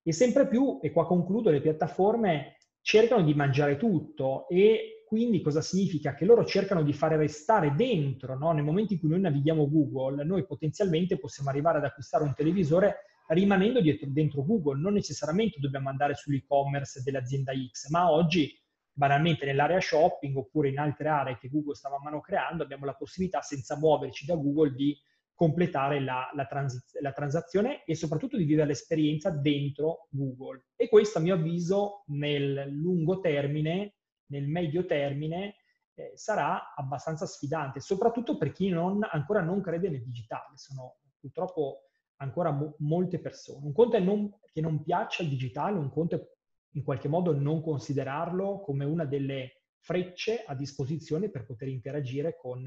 E 0.03 0.13
sempre 0.13 0.47
più, 0.47 0.79
e 0.83 0.91
qua 0.91 1.07
concludo, 1.07 1.49
le 1.49 1.61
piattaforme 1.61 2.57
cercano 2.81 3.23
di 3.23 3.33
mangiare 3.33 3.77
tutto 3.77 4.47
e 4.47 5.03
quindi 5.07 5.41
cosa 5.41 5.61
significa? 5.61 6.13
Che 6.13 6.25
loro 6.25 6.45
cercano 6.45 6.83
di 6.83 6.93
fare 6.93 7.17
restare 7.17 7.73
dentro, 7.75 8.37
no? 8.37 8.51
nel 8.51 8.63
momento 8.63 8.93
in 8.93 8.99
cui 8.99 9.09
noi 9.09 9.21
navighiamo 9.21 9.67
Google, 9.67 10.23
noi 10.23 10.45
potenzialmente 10.45 11.17
possiamo 11.17 11.49
arrivare 11.49 11.79
ad 11.79 11.85
acquistare 11.85 12.23
un 12.23 12.33
televisore 12.35 12.97
rimanendo 13.27 13.81
dietro, 13.81 14.07
dentro 14.09 14.43
Google, 14.43 14.79
non 14.79 14.93
necessariamente 14.93 15.59
dobbiamo 15.59 15.89
andare 15.89 16.15
sull'e-commerce 16.15 17.01
dell'azienda 17.03 17.53
X, 17.53 17.89
ma 17.89 18.11
oggi 18.11 18.51
banalmente 18.91 19.45
nell'area 19.45 19.79
shopping 19.79 20.37
oppure 20.37 20.69
in 20.69 20.79
altre 20.79 21.09
aree 21.09 21.37
che 21.37 21.49
Google 21.49 21.75
sta 21.75 21.89
man 21.89 22.01
mano 22.01 22.21
creando 22.21 22.63
abbiamo 22.63 22.85
la 22.85 22.95
possibilità 22.95 23.41
senza 23.41 23.77
muoverci 23.77 24.25
da 24.25 24.35
Google 24.35 24.73
di 24.73 24.97
completare 25.33 25.99
la, 25.99 26.29
la, 26.33 26.45
transiz- 26.45 26.97
la, 27.01 27.11
transazione 27.11 27.83
e 27.83 27.93
soprattutto 27.93 28.37
di 28.37 28.45
vivere 28.45 28.67
l'esperienza 28.67 29.29
dentro 29.31 30.07
Google. 30.11 30.67
E 30.77 30.87
questo 30.87 31.17
a 31.17 31.21
mio 31.21 31.33
avviso 31.33 32.03
nel 32.07 32.69
lungo 32.69 33.19
termine, 33.19 33.95
nel 34.27 34.47
medio 34.47 34.85
termine, 34.85 35.55
eh, 35.95 36.13
sarà 36.15 36.73
abbastanza 36.73 37.25
sfidante, 37.25 37.81
soprattutto 37.81 38.37
per 38.37 38.53
chi 38.53 38.69
non, 38.69 39.05
ancora 39.11 39.41
non 39.41 39.61
crede 39.61 39.89
nel 39.89 40.03
digitale. 40.03 40.55
Sono 40.55 40.99
purtroppo 41.19 41.84
ancora 42.17 42.51
mo- 42.51 42.75
molte 42.79 43.19
persone. 43.19 43.65
Un 43.65 43.73
conto 43.73 43.97
è 43.97 43.99
non, 43.99 44.31
che 44.51 44.61
non 44.61 44.83
piaccia 44.83 45.23
il 45.23 45.29
digitale, 45.29 45.77
un 45.77 45.91
conto 45.91 46.15
è 46.15 46.33
in 46.75 46.83
qualche 46.83 47.07
modo 47.07 47.33
non 47.33 47.61
considerarlo 47.61 48.59
come 48.59 48.85
una 48.85 49.05
delle 49.05 49.61
frecce 49.79 50.43
a 50.43 50.55
disposizione 50.55 51.29
per 51.29 51.45
poter 51.45 51.69
interagire 51.69 52.37
con 52.37 52.61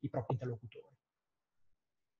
i 0.00 0.08
propri 0.08 0.34
interlocutori. 0.34 0.96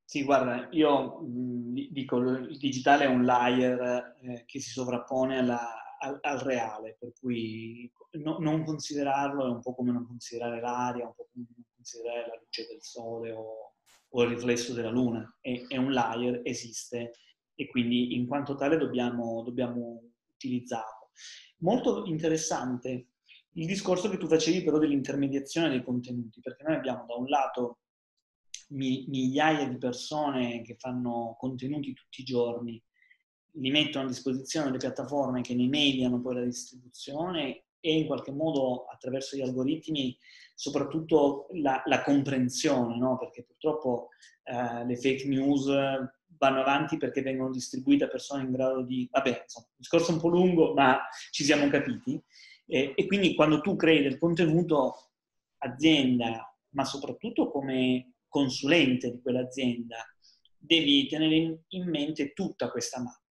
Sì, 0.05 0.25
guarda, 0.25 0.69
io 0.73 1.21
mh, 1.21 1.89
dico, 1.91 2.19
il 2.19 2.59
digitale 2.59 3.05
è 3.05 3.09
un 3.09 3.25
layer 3.25 4.17
eh, 4.21 4.45
che 4.45 4.61
si 4.61 4.71
sovrappone 4.71 5.39
alla, 5.39 5.97
al, 5.99 6.19
al, 6.21 6.39
reale, 6.39 6.97
per 6.99 7.13
cui 7.19 7.91
no, 8.19 8.39
non 8.39 8.65
considerarlo 8.65 9.47
è 9.47 9.49
un 9.49 9.61
po' 9.61 9.75
come 9.75 9.91
non 9.91 10.07
considerare 10.07 10.61
l'aria, 10.61 11.07
un 11.07 11.15
po' 11.15 11.29
come 11.33 11.47
non 11.49 11.65
considerare 11.75 12.27
la 12.27 12.39
luce 12.39 12.67
del 12.67 12.83
sole 12.83 13.33
o, 13.33 13.72
o 14.15 14.23
il 14.23 14.31
riflesso 14.31 14.73
della 14.73 14.91
luna. 14.91 15.39
È, 15.41 15.67
è, 15.69 15.77
un 15.77 15.93
layer, 15.93 16.41
esiste 16.45 17.13
e 17.55 17.67
quindi 17.67 18.15
in 18.15 18.27
quanto 18.27 18.55
tale 18.55 18.77
dobbiamo, 18.77 19.43
dobbiamo 19.43 20.11
utilizzarlo. 20.35 21.11
Molto 21.59 22.05
interessante 22.07 23.09
il 23.57 23.67
discorso 23.67 24.09
che 24.09 24.17
tu 24.17 24.27
facevi 24.27 24.63
però 24.63 24.79
dell'intermediazione 24.79 25.69
dei 25.69 25.83
contenuti, 25.85 26.41
perché 26.41 26.63
noi 26.63 26.77
abbiamo 26.77 27.05
da 27.07 27.15
un 27.15 27.27
lato 27.27 27.81
migliaia 28.69 29.69
di 29.69 29.77
persone 29.77 30.63
che 30.63 30.77
fanno 30.79 31.37
contenuti 31.39 31.93
tutti 31.93 32.23
i 32.23 32.25
giorni, 32.25 32.83
li 33.57 33.71
mettono 33.71 34.07
a 34.07 34.09
disposizione 34.09 34.67
delle 34.67 34.79
piattaforme 34.79 35.43
che 35.43 35.55
ne 35.55 35.69
mediano 35.69 36.23
poi 36.23 36.37
la 36.37 36.45
distribuzione 36.45 37.65
e 37.85 37.93
in 37.93 38.07
qualche 38.07 38.31
modo 38.31 38.87
attraverso 38.87 39.37
gli 39.37 39.43
algoritmi 39.43 40.17
soprattutto 40.55 41.49
la, 41.55 41.83
la 41.87 42.03
comprensione, 42.03 42.97
no? 42.97 43.19
perché 43.19 43.43
purtroppo 43.43 44.09
eh, 44.45 44.87
le 44.87 44.97
fake 44.97 45.27
news 45.27 45.67
vanno 46.39 46.61
avanti 46.61 46.97
perché 46.97 47.21
vengono 47.23 47.51
distribuite 47.51 48.05
a 48.05 48.09
persone 48.09 48.45
in 48.45 48.53
grado 48.53 48.83
di... 48.83 49.09
Vabbè, 49.11 49.43
insomma, 49.43 49.67
un 49.67 49.75
discorso 49.77 50.13
un 50.13 50.21
po' 50.21 50.29
lungo, 50.29 50.73
ma 50.75 51.01
ci 51.31 51.43
siamo 51.43 51.69
capiti. 51.69 52.23
E, 52.67 52.93
e 52.95 53.07
quindi 53.07 53.35
quando 53.35 53.61
tu 53.61 53.75
crei 53.75 54.03
del 54.03 54.19
contenuto, 54.19 55.11
azienda, 55.59 56.57
ma 56.71 56.85
soprattutto 56.85 57.51
come 57.51 58.15
consulente 58.29 59.11
di 59.11 59.21
quell'azienda, 59.21 59.97
devi 60.57 61.07
tenere 61.09 61.65
in 61.69 61.89
mente 61.89 62.33
tutta 62.33 62.71
questa 62.71 63.01
mappa. 63.01 63.22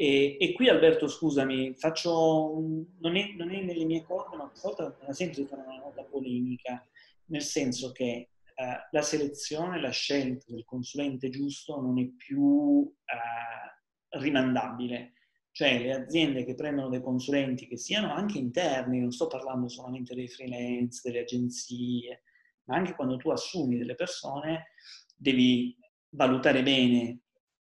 E, 0.00 0.36
e 0.38 0.52
qui 0.52 0.68
Alberto, 0.68 1.08
scusami, 1.08 1.74
faccio, 1.74 2.54
non, 3.00 3.16
è, 3.16 3.32
non 3.36 3.50
è 3.50 3.60
nelle 3.62 3.84
mie 3.84 4.04
corde, 4.04 4.36
ma 4.36 4.46
questa 4.46 4.68
volta 4.68 4.96
me 5.00 5.06
la 5.08 5.12
sento 5.12 5.40
di 5.40 5.48
fare 5.48 5.62
una 5.62 5.78
nota 5.78 6.04
polemica, 6.04 6.86
nel 7.26 7.42
senso 7.42 7.90
che 7.90 8.04
eh, 8.04 8.86
la 8.92 9.02
selezione, 9.02 9.80
la 9.80 9.90
scelta 9.90 10.44
del 10.52 10.64
consulente 10.64 11.30
giusto 11.30 11.80
non 11.80 11.98
è 11.98 12.06
più 12.16 12.88
eh, 13.06 14.18
rimandabile. 14.20 15.14
Cioè 15.50 15.80
le 15.80 15.92
aziende 15.92 16.44
che 16.44 16.54
prendono 16.54 16.90
dei 16.90 17.02
consulenti 17.02 17.66
che 17.66 17.76
siano 17.76 18.12
anche 18.12 18.38
interni, 18.38 19.00
non 19.00 19.10
sto 19.10 19.26
parlando 19.26 19.66
solamente 19.66 20.14
dei 20.14 20.28
freelance, 20.28 21.00
delle 21.02 21.22
agenzie, 21.22 22.22
ma 22.66 22.76
anche 22.76 22.94
quando 22.94 23.16
tu 23.16 23.30
assumi 23.30 23.76
delle 23.76 23.96
persone 23.96 24.74
devi 25.16 25.76
valutare 26.10 26.62
bene 26.62 27.22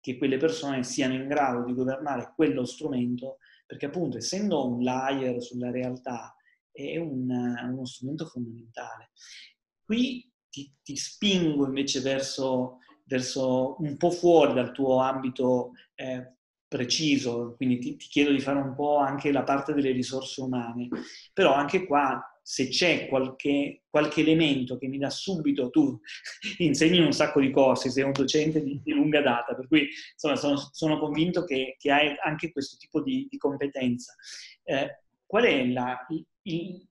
che 0.08 0.16
quelle 0.16 0.38
persone 0.38 0.84
siano 0.84 1.12
in 1.12 1.28
grado 1.28 1.64
di 1.64 1.74
governare 1.74 2.32
quello 2.34 2.64
strumento, 2.64 3.36
perché 3.66 3.86
appunto 3.86 4.16
essendo 4.16 4.66
un 4.66 4.82
layer 4.82 5.42
sulla 5.42 5.70
realtà 5.70 6.34
è 6.72 6.96
un, 6.96 7.28
uno 7.28 7.84
strumento 7.84 8.24
fondamentale. 8.24 9.10
Qui 9.84 10.32
ti, 10.48 10.74
ti 10.82 10.96
spingo 10.96 11.66
invece 11.66 12.00
verso, 12.00 12.78
verso, 13.04 13.76
un 13.80 13.98
po' 13.98 14.10
fuori 14.10 14.54
dal 14.54 14.72
tuo 14.72 14.98
ambito 15.00 15.72
eh, 15.94 16.36
preciso, 16.66 17.54
quindi 17.56 17.78
ti, 17.78 17.96
ti, 17.96 18.06
chiedo 18.08 18.30
di 18.30 18.40
fare 18.40 18.60
un 18.60 18.74
po' 18.74 18.96
anche 18.96 19.30
la 19.30 19.42
parte 19.42 19.74
delle 19.74 19.92
risorse 19.92 20.40
umane, 20.40 20.88
però 21.34 21.52
anche 21.52 21.84
qua 21.84 22.18
se 22.50 22.68
c'è 22.68 23.08
qualche, 23.08 23.82
qualche, 23.90 24.22
elemento 24.22 24.78
che 24.78 24.86
mi 24.86 24.96
dà 24.96 25.10
subito, 25.10 25.68
tu 25.68 26.00
insegni 26.64 26.96
in 26.96 27.04
un 27.04 27.12
sacco 27.12 27.40
di 27.40 27.50
corsi, 27.50 27.90
sei 27.90 28.04
un 28.04 28.12
docente 28.12 28.62
di, 28.62 28.80
di 28.82 28.92
lunga 28.92 29.20
data, 29.20 29.54
per 29.54 29.68
cui 29.68 29.86
insomma, 30.12 30.34
sono, 30.34 30.56
sono, 30.56 30.98
convinto 30.98 31.44
che, 31.44 31.76
che, 31.78 31.92
hai 31.92 32.16
anche 32.24 32.50
questo 32.50 32.78
tipo 32.78 33.02
di, 33.02 33.26
di 33.28 33.36
competenza. 33.36 34.14
Eh, 34.62 35.02
qual 35.26 35.44
è 35.44 35.66
la, 35.66 36.06
il, 36.44 36.88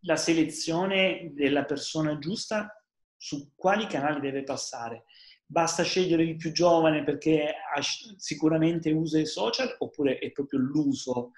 la 0.00 0.16
selezione 0.16 1.30
della 1.34 1.64
persona 1.64 2.18
giusta? 2.18 2.74
Su 3.16 3.52
quali 3.54 3.86
canali 3.86 4.18
deve 4.18 4.42
passare? 4.42 5.04
Basta 5.46 5.84
scegliere 5.84 6.24
il 6.24 6.34
più 6.34 6.50
giovane 6.50 7.04
perché 7.04 7.48
ha, 7.48 7.80
sicuramente 8.16 8.90
usa 8.90 9.20
i 9.20 9.26
social 9.26 9.72
oppure 9.78 10.18
è 10.18 10.32
proprio 10.32 10.58
l'uso 10.58 11.30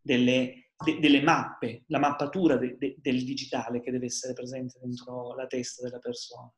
delle 0.00 0.63
de, 0.82 0.98
delle 0.98 1.22
mappe, 1.22 1.84
la 1.88 1.98
mappatura 1.98 2.56
de, 2.56 2.76
de, 2.76 2.96
del 2.98 3.24
digitale 3.24 3.80
che 3.80 3.90
deve 3.90 4.06
essere 4.06 4.32
presente 4.32 4.78
dentro 4.80 5.34
la 5.34 5.46
testa 5.46 5.82
della 5.82 5.98
persona. 5.98 6.52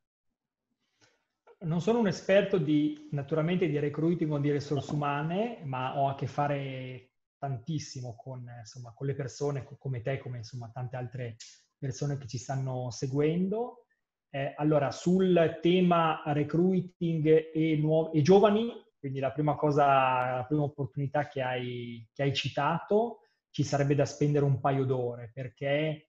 Non 1.58 1.80
sono 1.80 2.00
un 2.00 2.06
esperto 2.06 2.58
di, 2.58 3.08
naturalmente 3.12 3.66
di 3.66 3.78
recruiting 3.78 4.30
o 4.30 4.38
di 4.38 4.52
risorse 4.52 4.92
umane, 4.92 5.62
ma 5.64 5.98
ho 5.98 6.08
a 6.08 6.14
che 6.14 6.26
fare 6.26 7.12
tantissimo 7.38 8.14
con, 8.14 8.46
insomma, 8.58 8.92
con 8.94 9.06
le 9.06 9.14
persone 9.14 9.66
come 9.78 10.02
te, 10.02 10.18
come 10.18 10.38
insomma, 10.38 10.70
tante 10.72 10.96
altre 10.96 11.36
persone 11.78 12.18
che 12.18 12.26
ci 12.26 12.38
stanno 12.38 12.90
seguendo. 12.90 13.86
Eh, 14.28 14.52
allora, 14.56 14.90
sul 14.90 15.58
tema 15.62 16.22
recruiting 16.26 17.50
e, 17.52 17.76
nuovi, 17.76 18.18
e 18.18 18.22
giovani, 18.22 18.70
quindi 18.98 19.18
la 19.18 19.32
prima 19.32 19.54
cosa, 19.54 20.36
la 20.36 20.44
prima 20.46 20.62
opportunità 20.62 21.26
che 21.26 21.40
hai, 21.40 22.06
che 22.12 22.22
hai 22.22 22.34
citato, 22.34 23.20
ci 23.56 23.64
sarebbe 23.64 23.94
da 23.94 24.04
spendere 24.04 24.44
un 24.44 24.60
paio 24.60 24.84
d'ore 24.84 25.30
perché 25.32 25.66
eh, 25.66 26.08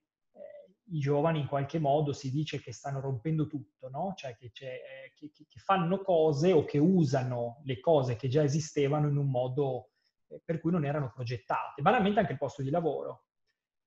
i 0.90 0.98
giovani 0.98 1.40
in 1.40 1.46
qualche 1.46 1.78
modo 1.78 2.12
si 2.12 2.30
dice 2.30 2.60
che 2.60 2.74
stanno 2.74 3.00
rompendo 3.00 3.46
tutto, 3.46 3.88
no? 3.88 4.12
Cioè 4.14 4.36
che, 4.36 4.52
eh, 4.54 5.14
che, 5.14 5.30
che, 5.32 5.58
fanno 5.58 6.02
cose 6.02 6.52
o 6.52 6.66
che 6.66 6.76
usano 6.76 7.62
le 7.64 7.80
cose 7.80 8.16
che 8.16 8.28
già 8.28 8.42
esistevano 8.42 9.08
in 9.08 9.16
un 9.16 9.30
modo 9.30 9.92
eh, 10.28 10.42
per 10.44 10.60
cui 10.60 10.72
non 10.72 10.84
erano 10.84 11.10
progettate. 11.10 11.80
Banalmente 11.80 12.20
anche 12.20 12.32
il 12.32 12.38
posto 12.38 12.60
di 12.60 12.68
lavoro. 12.68 13.24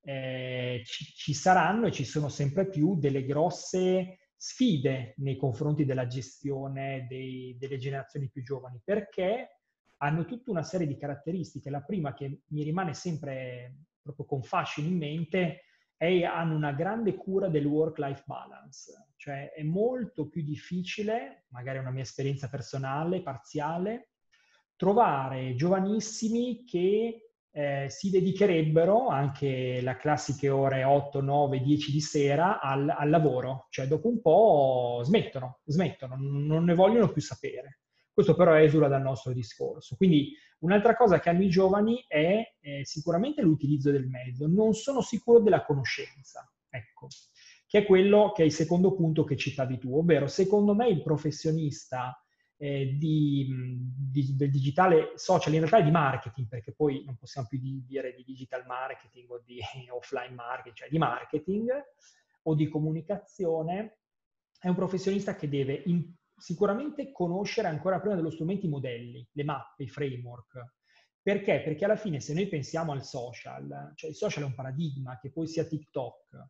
Eh, 0.02 0.82
ci, 0.84 1.06
ci, 1.14 1.36
saranno 1.36 1.86
e 1.86 1.92
ci 1.92 2.04
sono 2.04 2.30
sempre 2.30 2.68
più 2.68 2.98
delle 2.98 3.24
grosse 3.24 4.32
sfide 4.36 5.14
nei 5.18 5.38
confronti 5.38 5.86
della 5.86 6.08
gestione 6.08 7.06
dei, 7.08 7.56
delle 7.60 7.78
generazioni 7.78 8.28
più 8.28 8.42
giovani 8.42 8.82
perché 8.84 9.61
hanno 10.04 10.26
tutta 10.26 10.52
una 10.52 10.64
serie 10.64 10.88
di 10.88 10.98
caratteristiche. 10.98 11.70
La 11.70 11.82
prima 11.82 12.14
che 12.14 12.42
mi 12.48 12.64
rimane 12.64 12.94
sempre 12.94 13.86
proprio 14.02 14.26
con 14.26 14.42
fascino 14.44 14.88
in 14.88 14.98
mente 14.98 15.64
è 15.96 16.24
hanno 16.24 16.56
una 16.56 16.72
grande 16.72 17.16
cura 17.16 17.48
del 17.48 17.66
work-life 17.66 18.24
balance, 18.26 19.10
cioè 19.18 19.52
è 19.52 19.62
molto 19.62 20.28
più 20.30 20.42
difficile, 20.42 21.46
magari 21.50 21.78
è 21.78 21.82
una 21.82 21.92
mia 21.92 22.02
esperienza 22.02 22.50
personale, 22.50 23.22
parziale, 23.22 24.14
trovare 24.76 25.54
giovanissimi 25.54 26.64
che 26.66 27.34
eh, 27.52 27.86
si 27.90 28.10
dedicherebbero 28.10 29.10
anche 29.10 29.80
le 29.80 29.98
classiche 29.98 30.50
ore 30.50 30.84
8, 30.84 31.22
9, 31.22 31.62
10 31.62 31.92
di 31.92 32.02
sera 32.02 32.60
al, 32.60 32.90
al, 32.90 33.10
lavoro, 33.12 33.68
cioè 33.70 33.86
dopo 33.86 34.08
un 34.08 34.22
po' 34.22 35.02
smettono, 35.04 35.60
smettono, 35.66 36.16
non 36.18 36.64
ne 36.64 36.74
vogliono 36.74 37.12
più 37.12 37.22
sapere. 37.22 37.82
Questo 38.14 38.36
però 38.36 38.56
esula 38.56 38.88
dal 38.88 39.02
nostro 39.02 39.32
discorso. 39.34 39.96
Quindi 39.96 40.34
un'altra 40.60 40.96
cosa 40.96 41.20
che 41.20 41.30
hanno 41.30 41.44
i 41.44 41.50
giovani 41.50 42.04
è 42.08 42.56
eh, 42.60 42.86
sicuramente 42.86 43.42
l'utilizzo 43.42 43.92
del 43.92 44.08
mezzo. 44.08 44.48
Non 44.48 44.74
sono 44.74 45.02
sicuro 45.02 45.40
della 45.40 45.64
conoscenza, 45.64 46.50
ecco, 46.70 47.08
che 47.68 47.80
è 47.80 47.86
quello 47.86 48.32
che 48.36 48.44
è 48.44 48.46
il 48.46 48.52
secondo 48.52 48.94
punto 48.94 49.24
che 49.24 49.38
citavi 49.38 49.78
tu, 49.78 49.96
ovvero 49.96 50.28
secondo 50.28 50.76
me 50.76 50.90
il 50.90 51.02
professionista 51.02 52.22
eh, 52.58 52.96
di, 52.96 53.48
di, 54.12 54.36
del 54.36 54.52
digitale 54.52 55.14
social, 55.16 55.54
in 55.54 55.60
realtà 55.60 55.78
è 55.80 55.84
di 55.84 55.90
marketing, 55.90 56.48
perché 56.48 56.74
poi 56.74 57.04
non 57.06 57.18
possiamo 57.18 57.48
più 57.48 57.60
di, 57.60 57.84
dire 57.88 58.14
di 58.14 58.24
digital 58.24 58.66
marketing 58.68 59.32
o 59.32 59.42
di 59.44 59.60
offline 59.90 60.36
marketing, 60.36 60.76
cioè 60.76 60.90
di 60.90 60.98
marketing 61.00 61.72
o 62.44 62.54
di 62.54 62.68
comunicazione, 62.68 64.00
è 64.60 64.68
un 64.68 64.76
professionista 64.76 65.36
che 65.36 65.50
deve 65.50 65.82
in, 65.86 66.14
sicuramente 66.42 67.12
conoscere 67.12 67.68
ancora 67.68 68.00
prima 68.00 68.16
dello 68.16 68.32
strumento 68.32 68.66
i 68.66 68.70
modelli, 68.70 69.26
le 69.32 69.44
mappe, 69.44 69.84
i 69.84 69.88
framework. 69.88 70.74
Perché? 71.22 71.62
Perché 71.62 71.86
alla 71.86 71.96
fine 71.96 72.20
se 72.20 72.34
noi 72.34 72.48
pensiamo 72.48 72.92
al 72.92 73.06
social, 73.06 73.92
cioè 73.94 74.10
il 74.10 74.16
social 74.16 74.44
è 74.44 74.48
un 74.48 74.56
paradigma, 74.56 75.20
che 75.20 75.32
poi 75.32 75.46
sia 75.48 75.66
TikTok, 75.66 76.50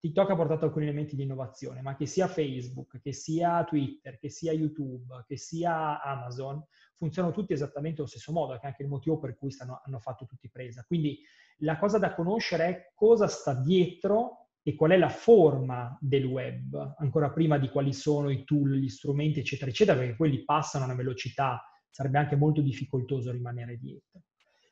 TikTok 0.00 0.30
ha 0.30 0.34
portato 0.34 0.64
alcuni 0.64 0.86
elementi 0.86 1.16
di 1.16 1.24
innovazione, 1.24 1.82
ma 1.82 1.96
che 1.96 2.06
sia 2.06 2.26
Facebook, 2.28 2.98
che 3.00 3.12
sia 3.12 3.62
Twitter, 3.64 4.18
che 4.18 4.30
sia 4.30 4.52
YouTube, 4.52 5.24
che 5.26 5.36
sia 5.36 6.02
Amazon, 6.02 6.64
funzionano 6.94 7.34
tutti 7.34 7.52
esattamente 7.52 8.00
allo 8.00 8.08
stesso 8.08 8.32
modo, 8.32 8.54
che 8.54 8.60
è 8.62 8.66
anche 8.68 8.82
il 8.82 8.88
motivo 8.88 9.18
per 9.18 9.36
cui 9.36 9.50
stanno, 9.50 9.82
hanno 9.84 10.00
fatto 10.00 10.24
tutti 10.24 10.48
presa. 10.48 10.82
Quindi 10.84 11.20
la 11.58 11.76
cosa 11.76 11.98
da 11.98 12.14
conoscere 12.14 12.66
è 12.66 12.92
cosa 12.94 13.26
sta 13.26 13.54
dietro 13.54 14.45
e 14.68 14.74
qual 14.74 14.90
è 14.90 14.96
la 14.96 15.08
forma 15.08 15.96
del 16.00 16.24
web, 16.24 16.96
ancora 16.98 17.30
prima 17.30 17.56
di 17.56 17.68
quali 17.68 17.92
sono 17.92 18.30
i 18.30 18.42
tool, 18.42 18.74
gli 18.74 18.88
strumenti, 18.88 19.38
eccetera, 19.38 19.70
eccetera, 19.70 19.96
perché 19.96 20.16
quelli 20.16 20.42
passano 20.42 20.82
a 20.82 20.88
una 20.88 20.96
velocità, 20.96 21.62
sarebbe 21.88 22.18
anche 22.18 22.34
molto 22.34 22.60
difficoltoso 22.62 23.30
rimanere 23.30 23.76
dietro. 23.76 24.22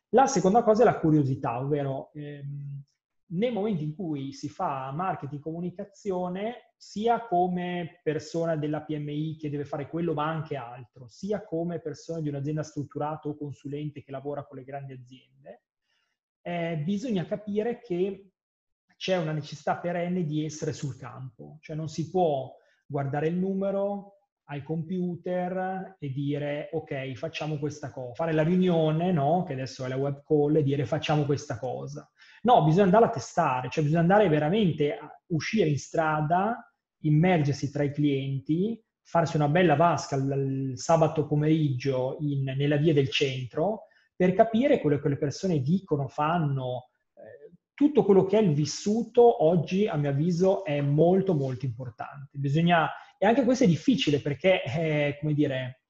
La 0.09 0.27
seconda 0.27 0.65
cosa 0.65 0.83
è 0.83 0.85
la 0.85 0.99
curiosità, 0.99 1.61
ovvero 1.61 2.11
ehm, 2.13 2.83
nel 3.35 3.53
momento 3.53 3.85
in 3.85 3.95
cui 3.95 4.33
si 4.33 4.49
fa 4.49 4.91
marketing 4.91 5.41
comunicazione, 5.41 6.73
sia 6.77 7.25
come 7.25 8.01
persona 8.03 8.57
della 8.57 8.83
PMI 8.83 9.37
che 9.37 9.49
deve 9.49 9.65
fare 9.65 9.89
quello, 9.89 10.13
ma 10.13 10.27
anche 10.29 10.57
altro, 10.57 11.07
sia 11.07 11.45
come 11.45 11.79
persona 11.79 12.21
di 12.21 12.31
un'azienda 12.31 12.65
strutturata 12.65 13.29
o 13.29 13.37
consulente 13.37 14.03
che 14.03 14.11
lavora 14.11 14.45
con 14.45 14.59
le 14.59 14.65
grandi 14.65 14.93
aziende, 14.93 15.63
eh, 16.43 16.83
bisogna 16.85 17.25
capire 17.27 17.81
che 17.81 18.34
c'è 19.05 19.19
una 19.19 19.33
necessità 19.33 19.77
perenne 19.77 20.25
di 20.25 20.47
essere 20.47 20.73
sul 20.73 20.97
campo, 20.97 21.59
cioè 21.61 21.77
non 21.77 21.89
si 21.89 22.09
può 22.09 22.51
guardare 22.87 23.29
il 23.29 23.37
numero 23.37 24.13
al 24.45 24.63
computer 24.63 25.97
e 25.99 26.11
dire 26.11 26.71
ok, 26.73 27.13
facciamo 27.13 27.59
questa 27.59 27.91
cosa, 27.91 28.15
fare 28.15 28.33
la 28.33 28.43
riunione, 28.43 29.13
no? 29.13 29.43
che 29.43 29.53
adesso 29.53 29.85
è 29.85 29.89
la 29.89 29.97
web 29.97 30.23
call, 30.25 30.57
e 30.57 30.63
dire 30.63 30.87
facciamo 30.87 31.27
questa 31.27 31.59
cosa 31.59 32.11
No, 32.45 32.63
bisogna 32.65 32.85
andare 32.85 33.07
a 33.07 33.11
testare, 33.11 33.69
cioè 33.71 33.83
bisogna 33.85 34.03
andare 34.03 34.29
veramente 34.29 34.97
a 34.97 35.11
uscire 35.29 35.69
in 35.69 35.79
strada, 35.79 36.71
immergersi 37.01 37.71
tra 37.71 37.83
i 37.83 37.93
clienti, 37.93 38.83
farsi 39.03 39.37
una 39.37 39.49
bella 39.49 39.77
vasca 39.77 40.17
il, 40.17 40.73
sabato 40.77 41.27
pomeriggio 41.27 42.17
in, 42.21 42.45
nella 42.57 42.77
via 42.77 42.95
del 42.95 43.11
centro 43.11 43.89
per 44.17 44.35
capire 44.35 44.81
quello 44.81 44.99
che 44.99 45.09
le 45.11 45.19
persone 45.19 45.61
dicono, 45.61 46.09
fanno. 46.09 46.89
Eh, 47.75 47.83
tutto 47.85 48.05
quello 48.05 48.25
che 48.25 48.39
è 48.39 48.43
il 48.43 48.55
vissuto 48.55 49.45
oggi, 49.45 49.87
a 49.87 49.97
mio 49.97 50.11
avviso, 50.11 50.65
è 50.65 50.81
molto 50.81 51.35
molto 51.35 51.65
importante. 51.65 52.39
Bisogna, 52.39 52.89
e 53.19 53.27
anche 53.27 53.45
questo 53.45 53.65
è 53.65 53.67
difficile 53.67 54.21
perché, 54.21 54.63
eh, 54.63 55.17
come 55.21 55.35
dire, 55.35 55.81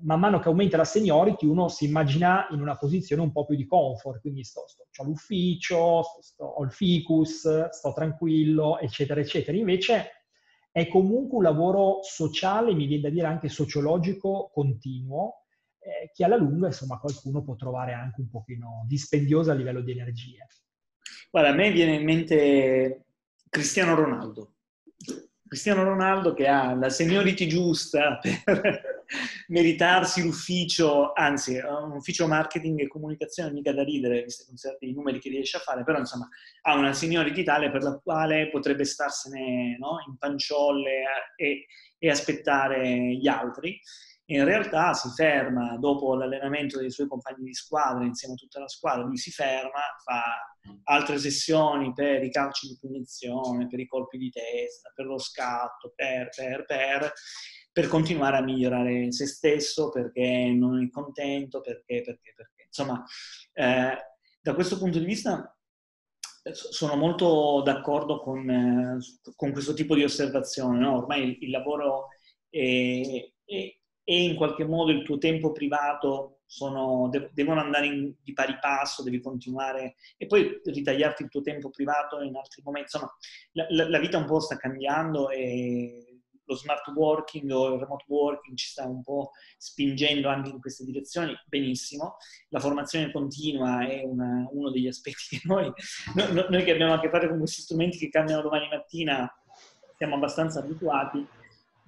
man 0.00 0.20
mano 0.20 0.38
che 0.38 0.48
aumenta 0.48 0.76
la 0.76 0.84
seniority 0.84 1.44
uno 1.46 1.68
si 1.68 1.84
immagina 1.84 2.46
in 2.50 2.60
una 2.60 2.76
posizione 2.76 3.22
un 3.22 3.32
po' 3.32 3.44
più 3.44 3.56
di 3.56 3.66
comfort, 3.66 4.20
quindi 4.20 4.44
sto, 4.44 4.64
sto 4.68 4.86
ho 4.96 5.04
l'ufficio, 5.04 6.02
sto, 6.02 6.22
sto, 6.22 6.44
ho 6.44 6.62
il 6.62 6.70
ficus, 6.70 7.68
sto 7.70 7.92
tranquillo, 7.92 8.78
eccetera, 8.78 9.20
eccetera. 9.20 9.56
Invece 9.56 10.26
è 10.70 10.86
comunque 10.88 11.38
un 11.38 11.42
lavoro 11.42 12.00
sociale, 12.02 12.74
mi 12.74 12.86
viene 12.86 13.02
da 13.02 13.10
dire 13.10 13.26
anche 13.26 13.48
sociologico 13.48 14.50
continuo, 14.52 15.46
eh, 15.78 16.10
che 16.12 16.24
alla 16.24 16.36
lunga, 16.36 16.66
insomma, 16.66 16.98
qualcuno 16.98 17.42
può 17.42 17.56
trovare 17.56 17.92
anche 17.92 18.20
un 18.20 18.28
pochino 18.28 18.84
dispendioso 18.86 19.50
a 19.50 19.54
livello 19.54 19.80
di 19.80 19.92
energie. 19.92 20.46
Guarda, 21.30 21.50
a 21.50 21.54
me 21.54 21.70
viene 21.70 21.94
in 21.94 22.04
mente 22.04 23.04
Cristiano 23.48 23.94
Ronaldo. 23.94 24.54
Cristiano 25.48 25.82
Ronaldo 25.82 26.34
che 26.34 26.46
ha 26.46 26.74
la 26.74 26.90
seniority 26.90 27.46
giusta 27.46 28.18
per 28.44 28.98
meritarsi 29.48 30.22
l'ufficio, 30.22 31.12
anzi, 31.14 31.56
un 31.56 31.92
ufficio 31.92 32.26
marketing 32.26 32.80
e 32.80 32.88
comunicazione 32.88 33.50
mica 33.50 33.72
da 33.72 33.82
ridere, 33.82 34.24
visto 34.24 34.44
i 34.80 34.92
numeri 34.92 35.18
che 35.18 35.30
riesce 35.30 35.56
a 35.56 35.60
fare, 35.60 35.84
però 35.84 35.98
insomma 35.98 36.28
ha 36.62 36.74
una 36.74 36.92
seniority 36.92 37.42
tale 37.44 37.70
per 37.70 37.82
la 37.82 37.98
quale 37.98 38.50
potrebbe 38.50 38.84
starsene 38.84 39.78
no, 39.78 40.04
in 40.06 40.18
panciolle 40.18 41.02
e, 41.36 41.64
e 41.98 42.10
aspettare 42.10 43.16
gli 43.16 43.26
altri. 43.26 43.80
In 44.30 44.44
realtà 44.44 44.92
si 44.92 45.08
ferma 45.10 45.76
dopo 45.78 46.14
l'allenamento 46.14 46.78
dei 46.78 46.90
suoi 46.90 47.06
compagni 47.06 47.44
di 47.44 47.54
squadra, 47.54 48.04
insieme 48.04 48.34
a 48.34 48.36
tutta 48.36 48.60
la 48.60 48.68
squadra, 48.68 49.04
lui 49.04 49.16
si 49.16 49.30
ferma, 49.30 49.80
fa 50.04 50.22
altre 50.84 51.18
sessioni 51.18 51.92
per 51.94 52.22
i 52.22 52.30
calci 52.30 52.68
di 52.68 52.78
punizione, 52.78 53.68
per 53.68 53.80
i 53.80 53.86
colpi 53.86 54.18
di 54.18 54.28
testa, 54.28 54.92
per 54.94 55.06
lo 55.06 55.18
scatto, 55.18 55.92
per, 55.94 56.28
per, 56.34 56.64
per, 56.66 57.12
per 57.72 57.86
continuare 57.88 58.36
a 58.36 58.42
migliorare 58.42 59.10
se 59.12 59.26
stesso 59.26 59.88
perché 59.88 60.52
non 60.54 60.82
è 60.82 60.90
contento, 60.90 61.62
perché, 61.62 62.02
perché, 62.02 62.34
perché. 62.36 62.64
Insomma, 62.66 63.02
eh, 63.54 63.96
da 64.42 64.54
questo 64.54 64.76
punto 64.76 64.98
di 64.98 65.06
vista 65.06 65.56
eh, 66.42 66.52
sono 66.52 66.96
molto 66.96 67.62
d'accordo 67.64 68.20
con, 68.20 68.48
eh, 68.50 68.98
con 69.34 69.52
questo 69.52 69.72
tipo 69.72 69.94
di 69.94 70.04
osservazione. 70.04 70.78
No? 70.78 70.98
Ormai 70.98 71.22
il, 71.22 71.38
il 71.40 71.50
lavoro 71.50 72.08
è, 72.50 73.26
è, 73.44 73.78
è, 74.08 74.12
in 74.12 74.36
qualche 74.36 74.64
modo 74.64 74.90
il 74.90 75.02
tuo 75.02 75.18
tempo 75.18 75.52
privato, 75.52 76.40
sono, 76.46 77.10
devono 77.32 77.60
andare 77.60 77.86
in, 77.86 78.14
di 78.22 78.32
pari 78.32 78.56
passo, 78.58 79.02
devi 79.02 79.20
continuare 79.20 79.96
e 80.16 80.26
poi 80.26 80.60
ritagliarti 80.64 81.24
il 81.24 81.28
tuo 81.28 81.42
tempo 81.42 81.68
privato 81.68 82.22
in 82.22 82.34
altri 82.34 82.62
momenti. 82.64 82.90
Insomma, 82.94 83.14
la, 83.52 83.88
la, 83.88 83.98
vita 83.98 84.16
un 84.16 84.24
po' 84.24 84.40
sta 84.40 84.56
cambiando 84.56 85.28
e 85.28 86.22
lo 86.42 86.54
smart 86.56 86.88
working 86.88 87.50
o 87.50 87.74
il 87.74 87.80
remote 87.80 88.06
working 88.08 88.56
ci 88.56 88.68
sta 88.68 88.86
un 88.86 89.02
po' 89.02 89.32
spingendo 89.58 90.30
anche 90.30 90.48
in 90.48 90.58
queste 90.58 90.86
direzioni, 90.86 91.34
benissimo. 91.46 92.16
La 92.48 92.60
formazione 92.60 93.12
continua 93.12 93.86
è 93.86 94.02
una, 94.04 94.48
uno 94.50 94.70
degli 94.70 94.86
aspetti 94.86 95.36
che 95.36 95.40
noi, 95.44 95.70
no, 96.14 96.46
noi 96.48 96.64
che 96.64 96.72
abbiamo 96.72 96.94
a 96.94 97.00
che 97.00 97.10
fare 97.10 97.28
con 97.28 97.36
questi 97.36 97.60
strumenti 97.60 97.98
che 97.98 98.08
cambiano 98.08 98.40
domani 98.40 98.68
mattina 98.68 99.30
siamo 99.98 100.14
abbastanza 100.14 100.60
abituati. 100.60 101.26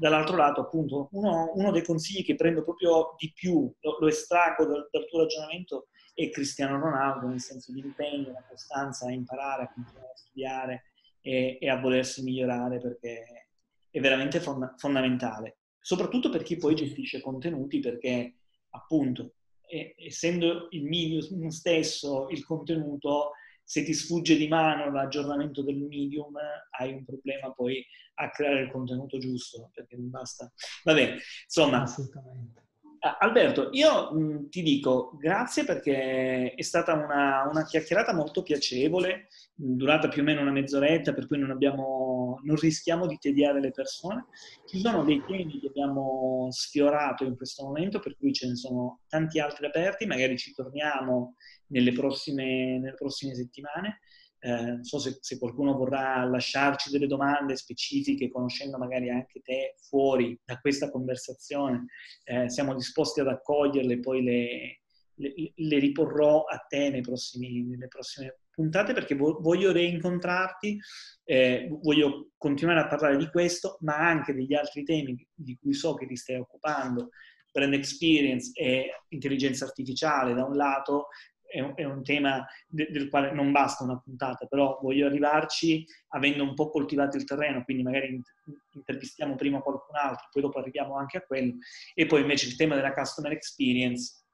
Dall'altro 0.01 0.35
lato, 0.35 0.63
appunto, 0.63 1.11
uno, 1.13 1.53
uno 1.55 1.71
dei 1.71 1.85
consigli 1.85 2.25
che 2.25 2.35
prendo 2.35 2.65
proprio 2.65 3.15
di 3.19 3.31
più, 3.35 3.71
lo, 3.81 3.99
lo 4.01 4.09
estraggo 4.09 4.65
dal, 4.65 4.89
dal 4.91 5.05
tuo 5.07 5.19
ragionamento, 5.19 5.89
è 6.15 6.31
Cristiano 6.31 6.81
Ronaldo, 6.81 7.27
nel 7.27 7.41
senso 7.41 7.71
di 7.71 7.81
impegno, 7.81 8.33
la 8.33 8.43
costanza 8.49 9.07
a 9.07 9.13
imparare, 9.13 9.65
a 9.65 9.73
continuare 9.75 10.11
a 10.11 10.17
studiare 10.17 10.85
e, 11.21 11.59
e 11.61 11.69
a 11.69 11.79
volersi 11.79 12.23
migliorare 12.23 12.79
perché 12.79 13.49
è 13.91 14.01
veramente 14.01 14.41
fonda- 14.41 14.75
fondamentale, 14.79 15.59
soprattutto 15.79 16.31
per 16.31 16.45
chi 16.45 16.57
poi 16.57 16.75
gestisce 16.75 17.21
contenuti, 17.21 17.81
perché 17.81 18.37
appunto, 18.71 19.35
eh, 19.69 19.95
essendo 19.99 20.69
il 20.71 20.85
medium 20.85 21.49
stesso 21.49 22.29
il 22.31 22.43
contenuto, 22.43 23.33
se 23.71 23.85
ti 23.85 23.95
sfugge 23.95 24.37
di 24.37 24.49
mano 24.49 24.91
l'aggiornamento 24.91 25.63
del 25.63 25.77
medium, 25.77 26.37
hai 26.77 26.93
un 26.93 27.05
problema 27.05 27.53
poi 27.53 27.87
a 28.15 28.29
creare 28.31 28.63
il 28.63 28.71
contenuto 28.73 29.17
giusto, 29.19 29.71
perché 29.73 29.95
non 29.95 30.11
basta. 30.11 30.53
Va 30.83 30.93
bene, 30.93 31.19
insomma. 31.45 31.83
Assolutamente. 31.83 32.70
Alberto, 33.01 33.71
io 33.73 34.47
ti 34.51 34.63
dico 34.63 35.17
grazie 35.19 35.65
perché 35.65 36.53
è 36.53 36.63
stata 36.63 36.93
una, 36.93 37.49
una, 37.51 37.65
chiacchierata 37.65 38.13
molto 38.13 38.43
piacevole, 38.43 39.29
durata 39.55 40.09
più 40.09 40.21
o 40.21 40.25
meno 40.25 40.43
una 40.43 40.51
mezz'oretta, 40.51 41.15
per 41.15 41.27
cui 41.27 41.39
non, 41.39 41.51
abbiamo, 41.51 42.41
non 42.43 42.57
rischiamo 42.57 43.07
di 43.07 43.17
tediare 43.19 43.59
le 43.59 43.71
persone. 43.71 44.27
Ci 44.67 44.81
sono 44.81 45.03
dei 45.03 45.23
temi 45.27 45.59
che 45.61 45.69
abbiamo 45.69 46.49
sfiorato 46.51 47.25
in 47.25 47.37
questo 47.37 47.65
momento, 47.65 48.01
per 48.01 48.19
cui 48.19 48.35
ce 48.35 48.49
ne 48.49 48.57
sono 48.57 49.01
tanti 49.09 49.41
altri 49.41 49.65
aperti, 49.65 50.05
magari 50.05 50.37
ci 50.37 50.53
torniamo 50.53 51.37
nelle 51.69 51.93
prossime, 51.93 52.79
nelle 52.79 52.95
prossime 52.95 53.35
settimane. 53.35 54.01
Eh, 54.43 54.63
non 54.63 54.85
so 54.85 54.99
se, 54.99 55.19
se, 55.21 55.39
qualcuno 55.39 55.75
vorrà 55.75 56.25
lasciarci 56.25 56.91
delle 56.91 57.07
domande 57.07 57.57
specifiche, 57.57 58.31
conoscendo 58.31 58.79
magari 58.79 59.11
anche 59.11 59.41
te 59.41 59.75
fuori 59.81 60.39
da 60.43 60.59
questa 60.59 60.91
conversazione, 60.91 61.87
eh, 62.25 62.49
siamo 62.49 62.75
disposti 62.75 63.21
ad 63.21 63.29
accoglierle 63.29 64.01
poi 64.01 64.23
le, 64.23 64.81
le, 65.17 65.53
le 65.55 65.79
riporrò 65.79 66.45
a 66.45 66.57
te 66.57 67.01
prossimi, 67.03 67.63
nelle 67.65 67.89
prossime 67.89 68.39
puntate 68.51 68.93
perché 68.93 69.15
voglio 69.15 69.73
reincontrarti, 69.73 70.79
eh, 71.25 71.69
voglio 71.83 72.31
continuare 72.37 72.81
a 72.81 72.89
parlare 72.89 73.17
di 73.17 73.29
questo, 73.31 73.79
ma 73.81 73.97
anche 73.97 74.35
degli 74.35 74.55
altri 74.55 74.85
temi 74.85 75.27
di 75.33 75.57
cui 75.61 75.73
so 75.73 75.95
che 75.95 76.07
ti 76.07 76.17
stai 76.17 76.37
occupando, 76.37 77.11
brand 77.53 77.73
experience 77.75 78.53
e 78.55 78.91
intelligenza 79.09 79.65
artificiale 79.65 80.35
da 80.35 80.45
un 80.45 80.57
lato, 80.57 81.09
è 81.51 81.61
un, 81.61 81.73
è 81.75 81.85
un 81.85 82.03
tema 82.03 82.47
de, 82.67 82.89
del 82.91 83.09
quale 83.09 83.33
non 83.33 83.53
basta 83.53 83.85
una 83.85 83.99
puntata, 83.99 84.47
però 84.47 84.79
voglio 84.81 85.07
arrivarci 85.07 85.85
avendo 86.09 86.43
un 86.43 86.55
po' 86.55 86.71
coltivato 86.71 87.17
il 87.17 87.25
terreno, 87.25 87.65
quindi 87.65 87.83
magari 87.83 88.23
intervistiamo 88.71 89.35
prima 89.35 89.61
qualcun 89.61 89.97
altro, 89.97 90.29
poi 90.33 90.43
dopo 90.43 90.59
arriviamo 90.59 90.97
anche 90.97 91.19
a 91.19 91.23
quello, 91.23 91.55
e 91.95 92.07
poi 92.07 92.23
invece 92.23 92.47
il 92.47 92.57
tema 92.57 92.75
della 92.75 92.95
customer 92.95 93.33
experience 93.33 94.25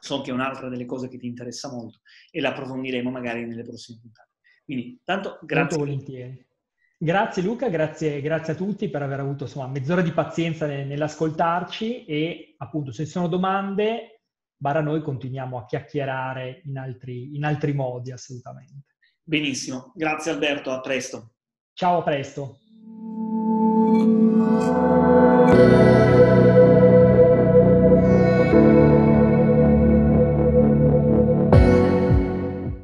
so 0.00 0.20
che 0.20 0.30
è 0.30 0.34
un'altra 0.34 0.68
delle 0.68 0.84
cose 0.84 1.08
che 1.08 1.16
ti 1.16 1.26
interessa 1.26 1.70
molto 1.70 2.00
e 2.30 2.40
la 2.40 2.48
approfondiremo 2.48 3.08
magari 3.08 3.46
nelle 3.46 3.62
prossime 3.62 4.00
puntate. 4.00 4.30
Quindi, 4.64 5.00
tanto 5.04 5.38
grazie. 5.42 5.76
Molto 5.76 5.78
volentieri. 5.78 6.46
Grazie 6.98 7.42
Luca, 7.42 7.68
grazie, 7.68 8.20
grazie, 8.20 8.52
a 8.52 8.56
tutti 8.56 8.88
per 8.88 9.02
aver 9.02 9.18
avuto 9.18 9.44
insomma, 9.44 9.66
mezz'ora 9.66 10.02
di 10.02 10.12
pazienza 10.12 10.66
nell'ascoltarci 10.66 12.04
e 12.04 12.54
appunto 12.58 12.92
se 12.92 13.04
ci 13.06 13.10
sono 13.10 13.26
domande, 13.26 14.21
barra 14.62 14.80
noi 14.80 15.02
continuiamo 15.02 15.58
a 15.58 15.64
chiacchierare 15.64 16.62
in 16.66 16.78
altri, 16.78 17.34
in 17.34 17.44
altri 17.44 17.72
modi 17.72 18.12
assolutamente. 18.12 18.94
Benissimo, 19.24 19.90
grazie 19.96 20.30
Alberto, 20.30 20.70
a 20.70 20.80
presto. 20.80 21.32
Ciao, 21.72 21.98
a 21.98 22.02
presto. 22.04 22.58